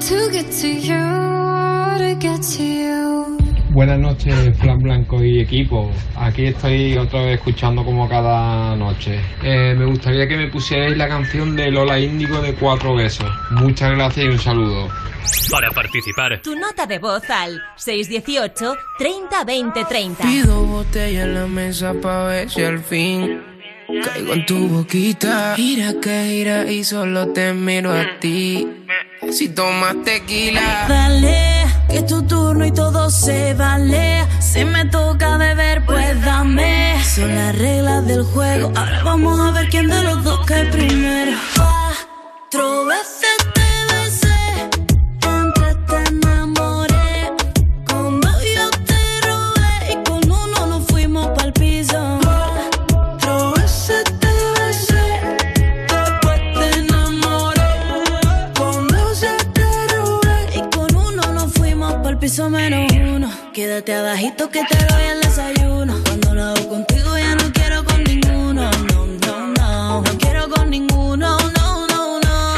[0.00, 0.98] to get to you,
[1.98, 3.38] to get to you.
[3.70, 5.90] Buenas noches, Flan Blanco y equipo.
[6.16, 9.20] Aquí estoy otra vez escuchando como cada noche.
[9.42, 13.30] Eh, me gustaría que me pusierais la canción de Lola Índigo de Cuatro Besos.
[13.52, 14.88] Muchas gracias y un saludo.
[15.50, 20.22] Para participar, Tu nota de voz al 618 30 20 30.
[20.24, 23.42] Pido botella en la mesa pa' ver si al fin
[24.04, 25.54] caigo en tu boquita.
[25.56, 28.66] Gira que gira y solo te miro a ti.
[29.30, 30.86] Si tomas tequila.
[30.88, 34.26] Dale, que es tu turno y todo se vale.
[34.40, 37.02] Si me toca beber, pues dame.
[37.04, 38.72] Son las reglas del juego.
[38.76, 41.32] Ahora vamos a ver quién de los dos cae primero.
[41.56, 43.57] Cuatro veces
[62.46, 63.28] menos uno.
[63.52, 65.94] Quédate abajito que te doy el desayuno.
[66.04, 68.70] Cuando lo hago contigo ya no quiero con ninguno.
[68.70, 70.02] No, no, no.
[70.02, 71.36] No quiero con ninguno.
[71.36, 72.54] No, no, no.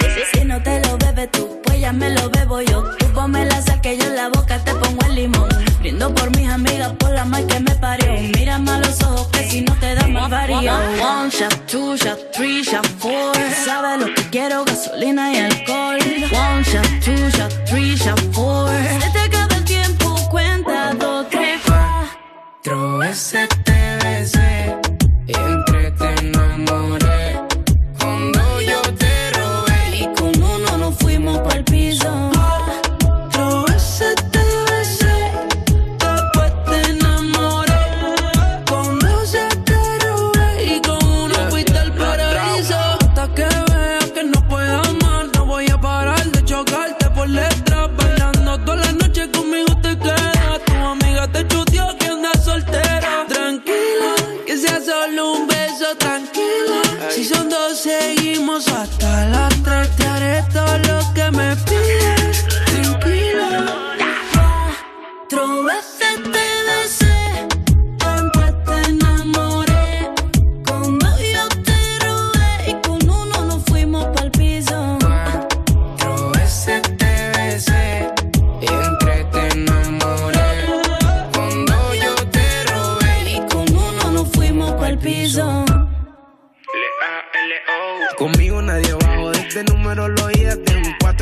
[0.00, 2.82] Si, si, no te lo bebes tú, pues ya me lo bebo yo.
[2.98, 5.48] Tú ponme la sal que yo en la boca te pongo el limón.
[5.80, 6.92] Brindo por mis amigas,
[7.26, 8.12] mal que me parió.
[8.36, 10.58] Mírame a los ojos que si no te da más varío.
[10.58, 13.34] One shot, two shot, three shot, four.
[13.64, 15.98] Sabes lo que quiero, gasolina y alcohol.
[16.32, 18.70] One shot, two shot, three shot, four.
[19.00, 23.76] Se te acaba el tiempo, cuenta dos, tres, Cuatro veces te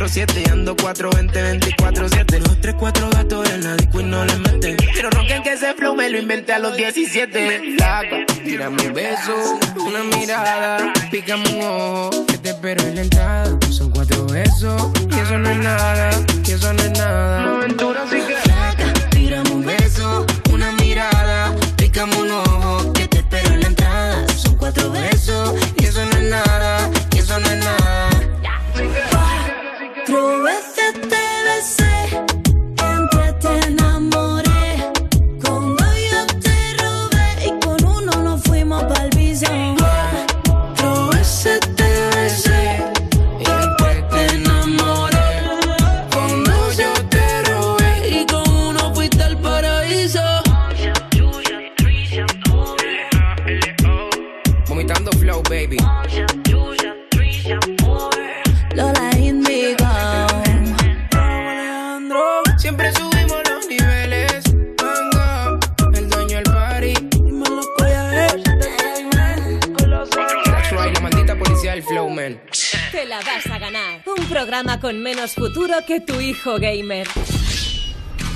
[0.04, 5.08] 24-7 ando 4-20, 24-7 Los 3-4 gatos en la disco y no le meten Pero
[5.08, 10.04] ronquen que ese flow me lo inventé a los 17 Flaca, tírame un beso, una
[10.04, 15.38] mirada Pícame un ojo, que te espero en la entrada Son cuatro besos, y eso
[15.38, 16.10] no es nada
[16.46, 17.40] Y eso no es nada.
[17.40, 23.18] Una aventura sí que Flaca, tírame un beso, una mirada Pícame un ojo, que te
[23.18, 26.83] espero en la entrada Son cuatro besos, y eso no es nada.
[76.52, 77.06] Gamer.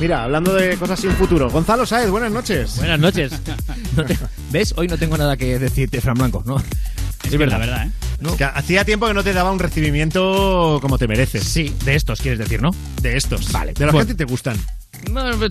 [0.01, 1.51] Mira, hablando de cosas sin futuro.
[1.51, 2.77] Gonzalo Saez, buenas noches.
[2.77, 3.33] Buenas noches.
[3.97, 4.17] No te-
[4.51, 4.75] ¿Ves?
[4.77, 6.63] Hoy no tengo nada que decirte, Fran Blanco, ¿no?
[7.25, 7.91] Es verdad, verdad, ¿eh?
[8.37, 11.43] Que hacía tiempo que no te daba un recibimiento como te mereces.
[11.45, 12.71] Sí, de estos quieres decir, ¿no?
[13.03, 13.51] De estos.
[13.51, 13.73] Vale.
[13.73, 14.07] De los Bueno.
[14.07, 14.57] que a ti te gustan.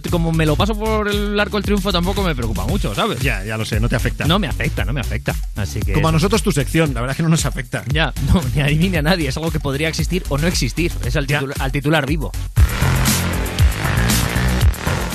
[0.09, 3.19] Como me lo paso por el arco del triunfo tampoco me preocupa mucho, ¿sabes?
[3.19, 4.25] Ya, ya lo sé, no te afecta.
[4.25, 5.35] No me afecta, no me afecta.
[5.55, 5.93] Así que.
[5.93, 7.83] Como a nosotros tu sección, la verdad es que no nos afecta.
[7.91, 9.29] Ya, no, ni a mí ni a nadie.
[9.29, 10.91] Es algo que podría existir o no existir.
[11.05, 11.27] Es al,
[11.59, 12.31] al titular vivo.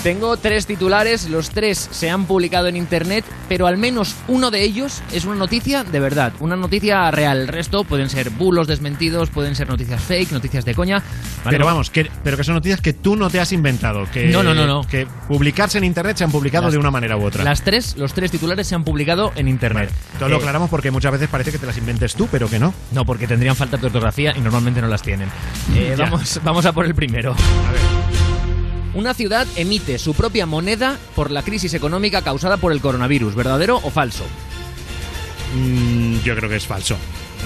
[0.03, 4.65] Tengo tres titulares, los tres se han publicado en internet, pero al menos uno de
[4.65, 7.43] ellos es una noticia de verdad, una noticia real.
[7.43, 11.05] El resto pueden ser bulos desmentidos, pueden ser noticias fake, noticias de coña.
[11.45, 11.57] ¿vale?
[11.57, 14.05] Pero vamos, que, pero que son noticias que tú no te has inventado.
[14.12, 14.83] Que, No, no, no, no.
[14.83, 17.45] Que publicarse en internet se han publicado Las- de una manera u otra.
[17.45, 19.89] Las tres, los tres titulares se han publicado en internet.
[20.15, 22.59] Entonces lo Eh, aclaramos porque muchas veces parece que te las inventes tú, pero que
[22.59, 22.74] no.
[22.91, 25.29] No, porque tendrían faltas de ortografía y normalmente no las tienen.
[25.77, 27.37] Eh, vamos, vamos a por el primero.
[28.94, 33.35] Una ciudad emite su propia moneda por la crisis económica causada por el coronavirus.
[33.35, 34.24] ¿Verdadero o falso?
[35.55, 36.97] Mm, yo creo que es falso.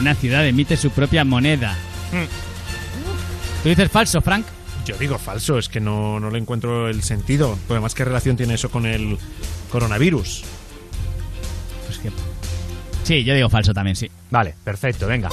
[0.00, 1.76] Una ciudad emite su propia moneda.
[3.62, 4.44] ¿Tú dices falso, Frank?
[4.84, 7.50] Yo digo falso, es que no, no le encuentro el sentido.
[7.50, 9.16] Porque además, ¿qué relación tiene eso con el
[9.70, 10.44] coronavirus?
[11.86, 12.10] Pues que...
[13.04, 14.10] Sí, yo digo falso también, sí.
[14.30, 15.30] Vale, perfecto, venga.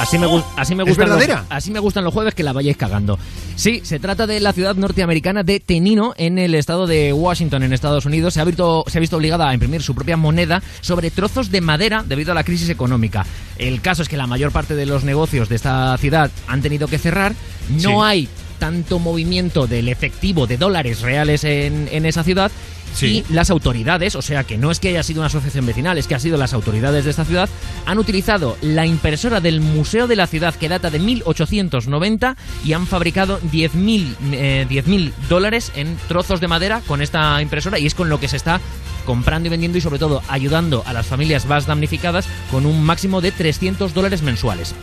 [0.00, 1.08] Así me, así me gustan?
[1.08, 3.18] Los, así me gustan los jueves que la vayáis cagando.
[3.56, 7.72] Sí, se trata de la ciudad norteamericana de Tenino, en el estado de Washington, en
[7.72, 8.34] Estados Unidos.
[8.34, 11.60] Se ha, visto, se ha visto obligada a imprimir su propia moneda sobre trozos de
[11.60, 13.26] madera debido a la crisis económica.
[13.58, 16.88] El caso es que la mayor parte de los negocios de esta ciudad han tenido
[16.88, 17.34] que cerrar.
[17.68, 17.96] No Sí.
[18.02, 18.28] hay
[18.58, 22.50] tanto movimiento del efectivo de dólares reales en, en esa ciudad.
[22.94, 23.24] Sí.
[23.28, 26.06] Y las autoridades, o sea que no es que haya sido una asociación vecinal, es
[26.06, 27.48] que ha sido las autoridades de esta ciudad,
[27.86, 32.86] han utilizado la impresora del Museo de la Ciudad que data de 1890 y han
[32.86, 38.08] fabricado 10.000 eh, 10.000 dólares en trozos de madera con esta impresora y es con
[38.08, 38.60] lo que se está
[39.06, 43.20] comprando y vendiendo y sobre todo ayudando a las familias más damnificadas con un máximo
[43.20, 44.74] de 300 dólares mensuales.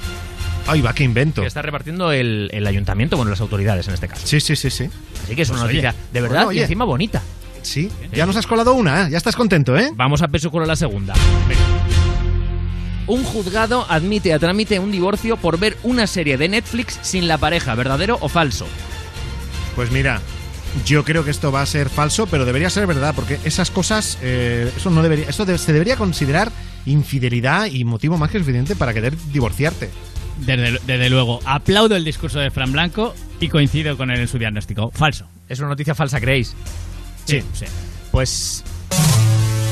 [0.65, 1.41] Ay, va, qué invento.
[1.41, 4.27] Que está repartiendo el, el ayuntamiento, bueno, las autoridades en este caso.
[4.27, 4.89] Sí, sí, sí, sí.
[5.23, 7.21] Así que es una Pues noticia oye, de verdad bueno, y encima bonita.
[7.61, 9.11] Sí, ya nos has colado una, ¿eh?
[9.11, 9.91] Ya estás contento, ¿eh?
[9.95, 11.13] Vamos a peso con la segunda.
[13.07, 17.37] Un juzgado admite a trámite un divorcio por ver una serie de Netflix sin la
[17.37, 18.67] pareja, ¿verdadero o falso?
[19.75, 20.21] Pues mira,
[20.85, 24.17] yo creo que esto va a ser falso, pero debería ser verdad, porque esas cosas,
[24.21, 26.51] eh, eso no debería, eso de- se debería considerar
[26.85, 29.89] infidelidad y motivo más que suficiente para querer divorciarte.
[30.45, 34.37] Desde, desde luego, aplaudo el discurso de Fran Blanco y coincido con él en su
[34.37, 34.91] diagnóstico.
[34.93, 35.27] Falso.
[35.47, 36.55] ¿Es una noticia falsa, creéis?
[37.27, 37.65] Sí, sí.
[38.11, 38.63] Pues.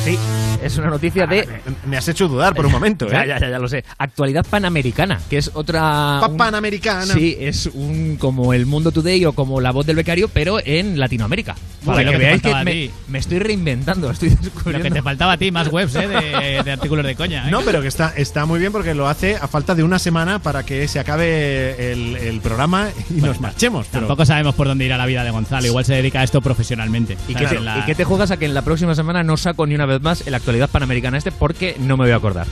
[0.06, 0.20] Sí,
[0.64, 1.48] es una noticia de.
[1.88, 3.12] Me has hecho dudar por un momento, ¿eh?
[3.12, 3.84] Ya, ya, ya, ya lo sé.
[3.98, 5.82] Actualidad panamericana, que es otra.
[6.22, 7.12] Pa- un- Panamericana.
[7.14, 11.00] Sí, es un como el Mundo Today o como La Voz del Becario, pero en
[11.00, 11.56] Latinoamérica.
[11.84, 14.84] Para lo que que veáis que me, me estoy reinventando, estoy Lo descubriendo.
[14.90, 16.08] que te faltaba a ti, más webs ¿eh?
[16.08, 17.48] de, de artículos de coña.
[17.48, 17.52] ¿eh?
[17.56, 20.40] No, pero que está, está muy bien porque lo hace a falta de una semana
[20.40, 23.88] para que se acabe el, el programa y nos marchemos.
[23.92, 25.66] Pero Tampoco sabemos por dónde irá la vida de Gonzalo.
[25.68, 27.18] Igual se dedica a esto profesionalmente.
[27.28, 29.38] ¿Y, qué te, la- y qué te juegas a que en la próxima semana no
[29.38, 32.48] saco ni una vez más el actualidad panamericana este porque no me voy a acordar?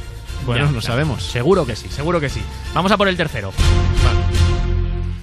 [0.45, 0.87] bueno, Ya, no ya.
[0.87, 1.23] sabemos.
[1.23, 2.41] Seguro que sí, seguro que sí.
[2.73, 3.53] Vamos a por el tercero.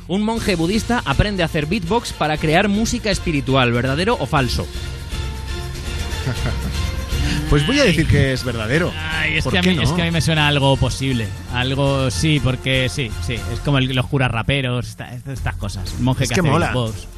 [0.09, 4.67] Un monje budista aprende a hacer beatbox para crear música espiritual, ¿verdadero o falso?
[7.49, 8.93] Pues voy a decir que es verdadero.
[8.97, 9.83] Ay, es ¿Por que, a mí, no?
[9.83, 11.27] es que a mí me suena algo posible.
[11.53, 13.35] Algo, sí, porque sí, sí.
[13.35, 15.93] Es como el- los curas raperos, esta- estas cosas.
[15.99, 16.67] El monje Es que, que hace mola.
[16.67, 17.09] beatbox.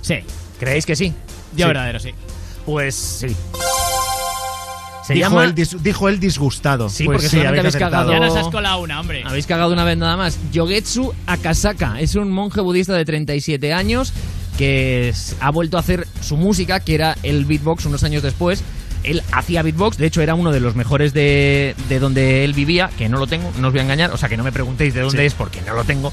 [0.00, 0.14] Sí,
[0.58, 1.12] ¿Creéis que sí?
[1.54, 1.68] yo Sí.
[1.68, 2.10] verdadero, sí.
[2.64, 3.36] Pues sí.
[5.06, 5.44] Se dijo, llama...
[5.44, 6.88] él dis- dijo él disgustado.
[6.88, 8.06] Sí, Pues porque solamente habéis acertado.
[8.08, 8.12] cagado.
[8.12, 9.22] Ya nos has colado una, hombre.
[9.24, 10.38] Habéis cagado una vez nada más.
[10.52, 14.12] Yogetsu Akasaka es un monje budista de 37 años
[14.58, 18.62] que es- ha vuelto a hacer su música, que era el beatbox unos años después.
[19.02, 22.88] Él hacía beatbox, de hecho era uno de los mejores de, de donde él vivía,
[22.96, 24.94] que no lo tengo, no os voy a engañar, o sea que no me preguntéis
[24.94, 25.24] de dónde Sí.
[25.26, 26.12] es porque no lo tengo.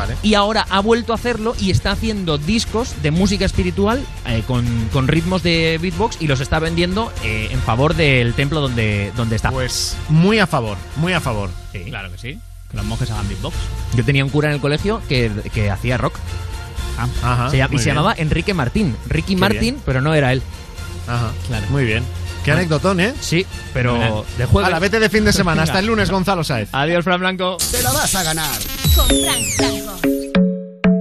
[0.00, 0.16] Vale.
[0.22, 4.64] Y ahora ha vuelto a hacerlo y está haciendo discos de música espiritual eh, con,
[4.92, 9.36] con ritmos de beatbox y los está vendiendo eh, en favor del templo donde, donde
[9.36, 9.50] está.
[9.50, 11.50] Pues muy a favor, muy a favor.
[11.72, 11.84] Sí.
[11.84, 12.38] Claro que sí.
[12.70, 13.54] Que los monjes hagan beatbox.
[13.94, 16.14] Yo tenía un cura en el colegio que, que hacía rock.
[17.22, 17.96] Ajá, Se llama- y se bien.
[17.96, 18.94] llamaba Enrique Martín.
[19.08, 19.82] Ricky Qué Martín, bien.
[19.86, 20.42] pero no era él.
[21.08, 21.66] Ajá, Claro.
[21.70, 22.04] muy bien.
[22.44, 23.14] Qué anecdotón, ¿eh?
[23.20, 23.44] Sí,
[23.74, 24.24] pero Bueno.
[24.38, 24.66] de juego.
[24.66, 25.62] A la vete de fin de semana.
[25.62, 26.68] Hasta el lunes, Gonzalo Saez.
[26.72, 27.58] Adiós, Fran Blanco.
[27.70, 28.50] Te la vas a ganar.
[28.94, 31.00] Con Frank Blanco.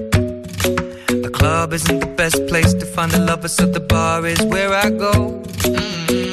[0.00, 4.72] The club isn't the best place to find a lover, so the bar is where
[4.72, 5.42] I go.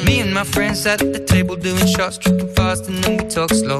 [0.05, 3.23] Me and my friends sat at the table doing shots, tripping fast, and then we
[3.29, 3.79] talk slow.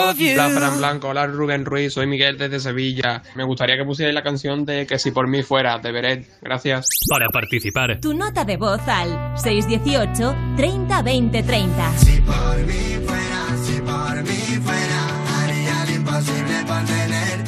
[0.00, 3.22] Hola Fran Blanco, hola Rubén Ruiz, soy Miguel desde Sevilla.
[3.34, 6.26] Me gustaría que pusierais la canción de Que si por mí fuera, de Beret.
[6.40, 6.86] Gracias.
[7.10, 11.92] Para participar, Tu nota de voz al 618 30 20 30.
[12.26, 12.72] por mí
[13.06, 17.47] fuera, si por mí fuera, haría lo imposible por tenerte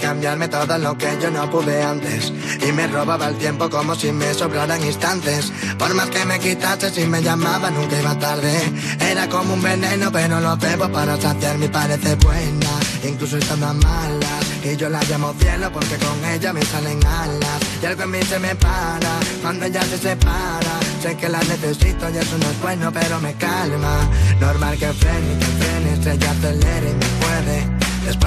[0.00, 2.32] Cambiarme todo lo que yo no pude antes.
[2.66, 5.52] Y me robaba el tiempo como si me sobraran instantes.
[5.78, 8.52] Por más que me quitase si me llamaba nunca iba tarde.
[9.00, 12.70] Era como un veneno pero lo bebo para saciar mi parece buena.
[13.04, 14.46] Incluso estando a malas.
[14.64, 17.60] Y yo la llamo cielo porque con ella me salen alas.
[17.82, 20.80] Y algo en mí se me para cuando ella se separa.
[21.02, 24.08] Sé que la necesito y eso no es bueno pero me calma.
[24.40, 27.71] Normal que frene que frene, ella acelere y me puede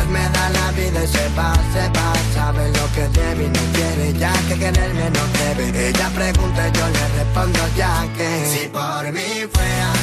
[0.09, 2.13] Me da la vida y se va, se va.
[2.33, 5.89] Sabe lo que debe y no quiere ya que quererme no debe.
[5.89, 8.45] Ella pregunta y yo le respondo ya que.
[8.45, 9.93] Si por mí fuera,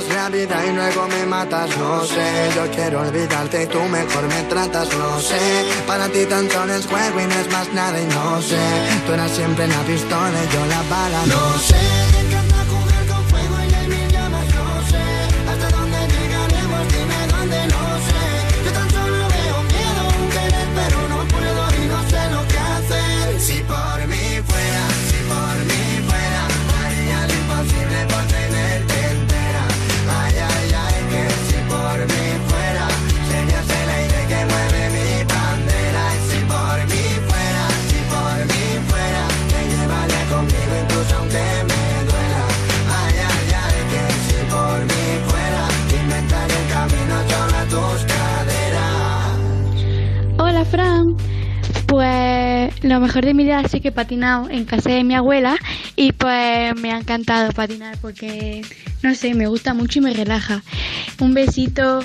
[0.00, 4.26] das la vida y luego me matas No sé, yo quiero olvidarte y tú mejor
[4.28, 5.38] me tratas No sé,
[5.86, 8.58] para ti tan solo es juego y no es más nada y no sé.
[9.06, 12.09] Tú eras siempre la pistola y yo la bala No sé
[52.00, 55.58] Pues lo mejor de mi día sí que he patinado en casa de mi abuela
[55.96, 58.62] y pues me ha encantado patinar porque,
[59.02, 60.62] no sé, me gusta mucho y me relaja.
[61.20, 62.02] Un besito.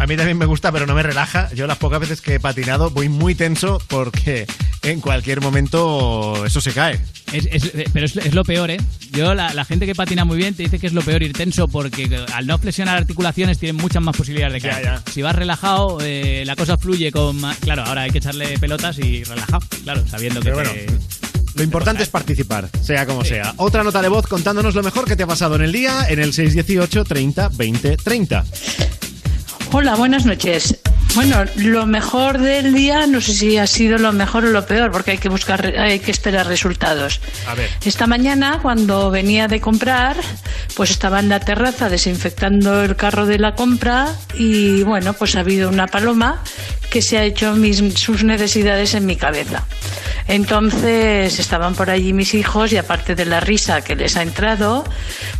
[0.00, 1.52] A mí también me gusta, pero no me relaja.
[1.54, 4.46] Yo las pocas veces que he patinado voy muy tenso porque
[4.82, 6.98] en cualquier momento eso se cae.
[7.32, 8.78] Es- es- pero es, es lo peor, ¿eh?
[9.12, 11.34] Yo, la, la gente que patina muy bien te dice que es lo peor ir
[11.34, 14.84] tenso porque al no flexionar articulaciones tienen muchas más posibilidades de caer.
[15.12, 17.58] Si vas relajado, eh, la cosa fluye con más...
[17.58, 20.50] Claro, ahora hay que echarle pelotas y relajado, claro, sabiendo que...
[20.50, 20.86] Te-
[21.56, 23.52] Lo importante es participar, sea como sea.
[23.58, 26.20] Otra nota de voz contándonos lo mejor que te ha pasado en el día en
[26.20, 28.44] el 618 30 20 30.
[29.72, 30.80] Hola, buenas noches.
[31.14, 34.90] Bueno, lo mejor del día, no sé si ha sido lo mejor o lo peor,
[34.90, 37.20] porque hay que buscar, hay que esperar resultados.
[37.46, 37.70] A ver.
[37.84, 40.16] Esta mañana, cuando venía de comprar,
[40.74, 45.40] pues estaba en la terraza desinfectando el carro de la compra y bueno, pues ha
[45.40, 46.42] habido una paloma
[46.90, 49.64] que se ha hecho mis, sus necesidades en mi cabeza.
[50.28, 54.84] Entonces estaban por allí mis hijos y aparte de la risa que les ha entrado,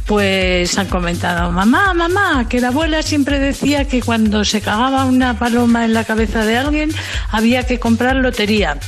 [0.06, 5.38] pues han comentado, mamá, mamá, que la abuela siempre decía que cuando se cagaba una
[5.38, 6.90] paloma en la cabeza de alguien
[7.30, 8.78] había que comprar lotería.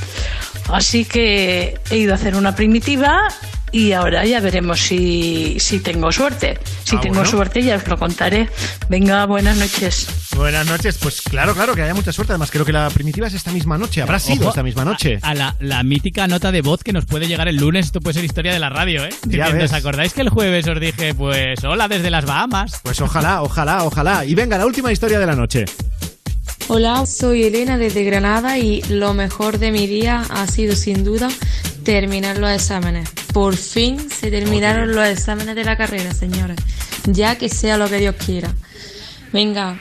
[0.73, 3.29] Así que he ido a hacer una primitiva
[3.73, 6.59] y ahora ya veremos si, si tengo suerte.
[6.85, 7.31] Si Ah, tengo bueno.
[7.31, 8.49] suerte ya os lo contaré.
[8.89, 10.07] Venga, buenas noches.
[10.37, 12.33] Buenas noches, pues claro, claro, que haya mucha suerte.
[12.33, 14.03] Además, creo que la primitiva es esta misma noche.
[14.03, 15.19] Habrá sido esta misma noche.
[15.23, 18.01] A, a la, la mítica nota de voz que nos puede llegar el lunes, esto
[18.01, 19.11] puede ser historia de la radio, ¿eh?
[19.25, 19.71] Diciendo, ves.
[19.71, 22.81] ¿Os acordáis que el jueves os dije, pues, hola desde las Bahamas?
[22.83, 24.25] Pues ojalá, ojalá, ojalá.
[24.25, 25.65] Y venga, la última historia de la noche.
[26.69, 31.29] Hola, soy Elena desde Granada y lo mejor de mi día ha sido sin duda
[31.85, 33.09] terminar los exámenes.
[33.33, 36.57] Por fin se terminaron los exámenes de la carrera, señores.
[37.07, 38.53] Ya que sea lo que Dios quiera.
[39.33, 39.81] Venga,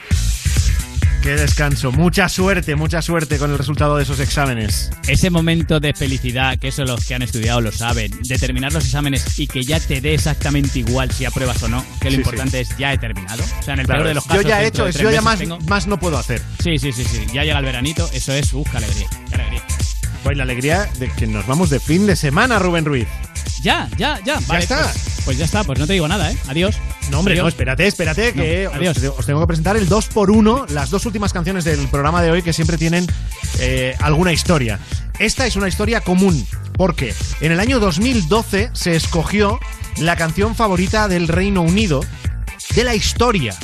[1.22, 1.92] Qué descanso.
[1.92, 4.90] Mucha suerte, mucha suerte con el resultado de esos exámenes.
[5.06, 8.84] Ese momento de felicidad, que eso los que han estudiado lo saben, de terminar los
[8.84, 12.16] exámenes y que ya te dé exactamente igual si apruebas o no, que lo Sí,
[12.16, 13.44] importante es ya he terminado.
[13.60, 14.44] O sea, en el Claro, peor de los yo casos.
[14.46, 16.42] ya he hecho eso, yo ya más, tengo- más no puedo hacer.
[16.60, 17.24] Sí, sí, sí, sí.
[17.32, 19.41] Ya llega el veranito, eso es, uff, qué alegría, qué alegría.
[20.22, 23.08] Pues la alegría de que nos vamos de fin de semana, Rubén Ruiz.
[23.62, 24.38] Ya, ya, ya.
[24.46, 24.82] Vale, está.
[24.82, 26.36] Pues, pues ya está, pues no te digo nada, ¿eh?
[26.48, 26.76] Adiós.
[27.10, 27.44] No, hombre, Adiós.
[27.44, 28.96] no, espérate, espérate, que No, adiós.
[28.98, 32.22] os, os tengo que presentar el 2 por 1 las dos últimas canciones del programa
[32.22, 33.06] de hoy que siempre tienen
[33.60, 34.78] eh, alguna historia.
[35.18, 36.44] Esta es una historia común,
[36.74, 39.60] porque en el año 2012 se escogió
[39.98, 42.00] la canción favorita del Reino Unido
[42.74, 43.54] de la historia.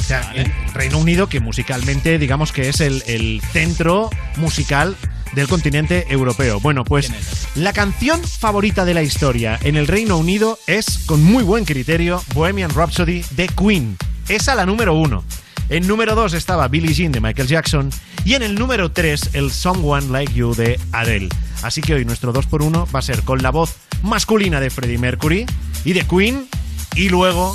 [0.00, 4.96] O sea, el Reino Unido, que musicalmente, digamos que es el, el centro musical
[5.32, 6.60] del continente europeo.
[6.60, 7.10] Bueno, pues
[7.54, 12.22] la canción favorita de la historia en el Reino Unido es, con muy buen criterio,
[12.34, 13.96] Bohemian Rhapsody de Queen.
[14.28, 15.24] Esa la número uno.
[15.68, 17.90] En número dos estaba Billie Jean de Michael Jackson.
[18.24, 21.28] Y en el número tres, el Someone Like You de Adele.
[21.62, 25.46] Así que hoy nuestro 2x1 va a ser con la voz masculina de Freddie Mercury
[25.84, 26.46] y de Queen.
[26.94, 27.54] Y luego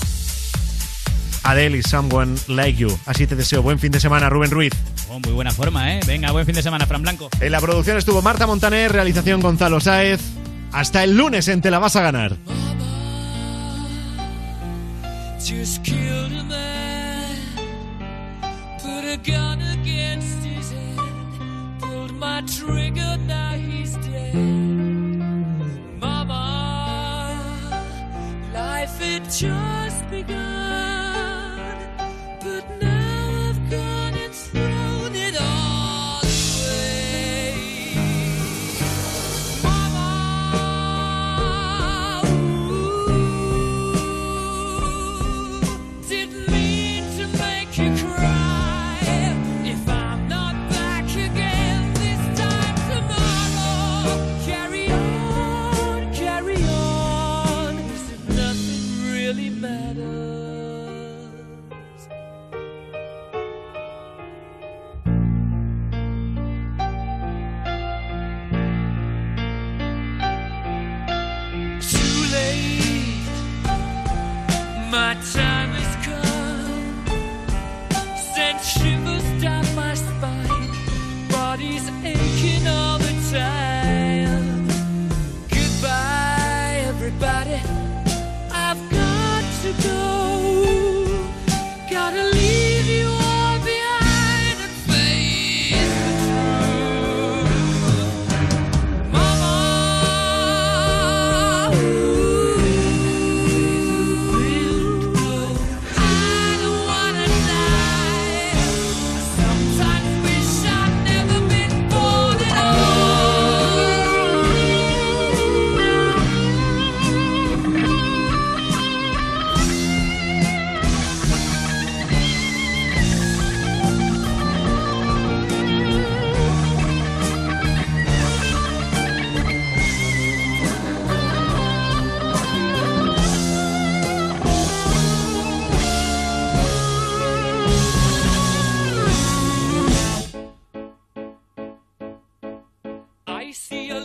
[1.43, 2.97] Adele y Someone Like You.
[3.05, 4.73] Así te deseo buen fin de semana, Rubén Ruiz.
[5.13, 5.99] Oh, muy buena forma, ¿eh?
[6.07, 7.29] Venga, buen fin de semana, Fran Blanco.
[7.39, 10.21] En la producción estuvo Marta Montaner, realización Gonzalo Sáez.
[10.71, 12.37] Hasta el lunes en Te la vas a ganar.
[15.39, 17.35] just killed a man.
[18.81, 21.79] Put a gun against his head.
[21.79, 24.31] Pulled my trigger, now he's stay.
[25.99, 27.37] Mama,
[28.53, 31.77] life had just begun,
[32.41, 32.63] but
[75.13, 75.52] my time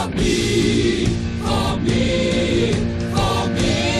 [0.00, 1.06] for me.
[1.44, 2.72] For me.
[3.12, 3.99] For me.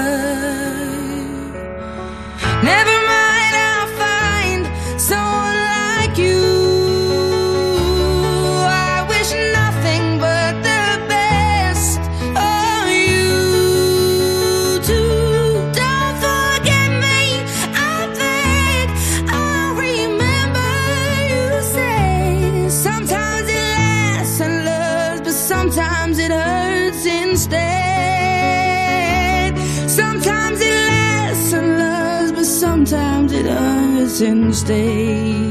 [25.71, 27.57] Sometimes it hurts instead.
[29.89, 35.50] Sometimes it lasts and loves, but sometimes it hurts instead.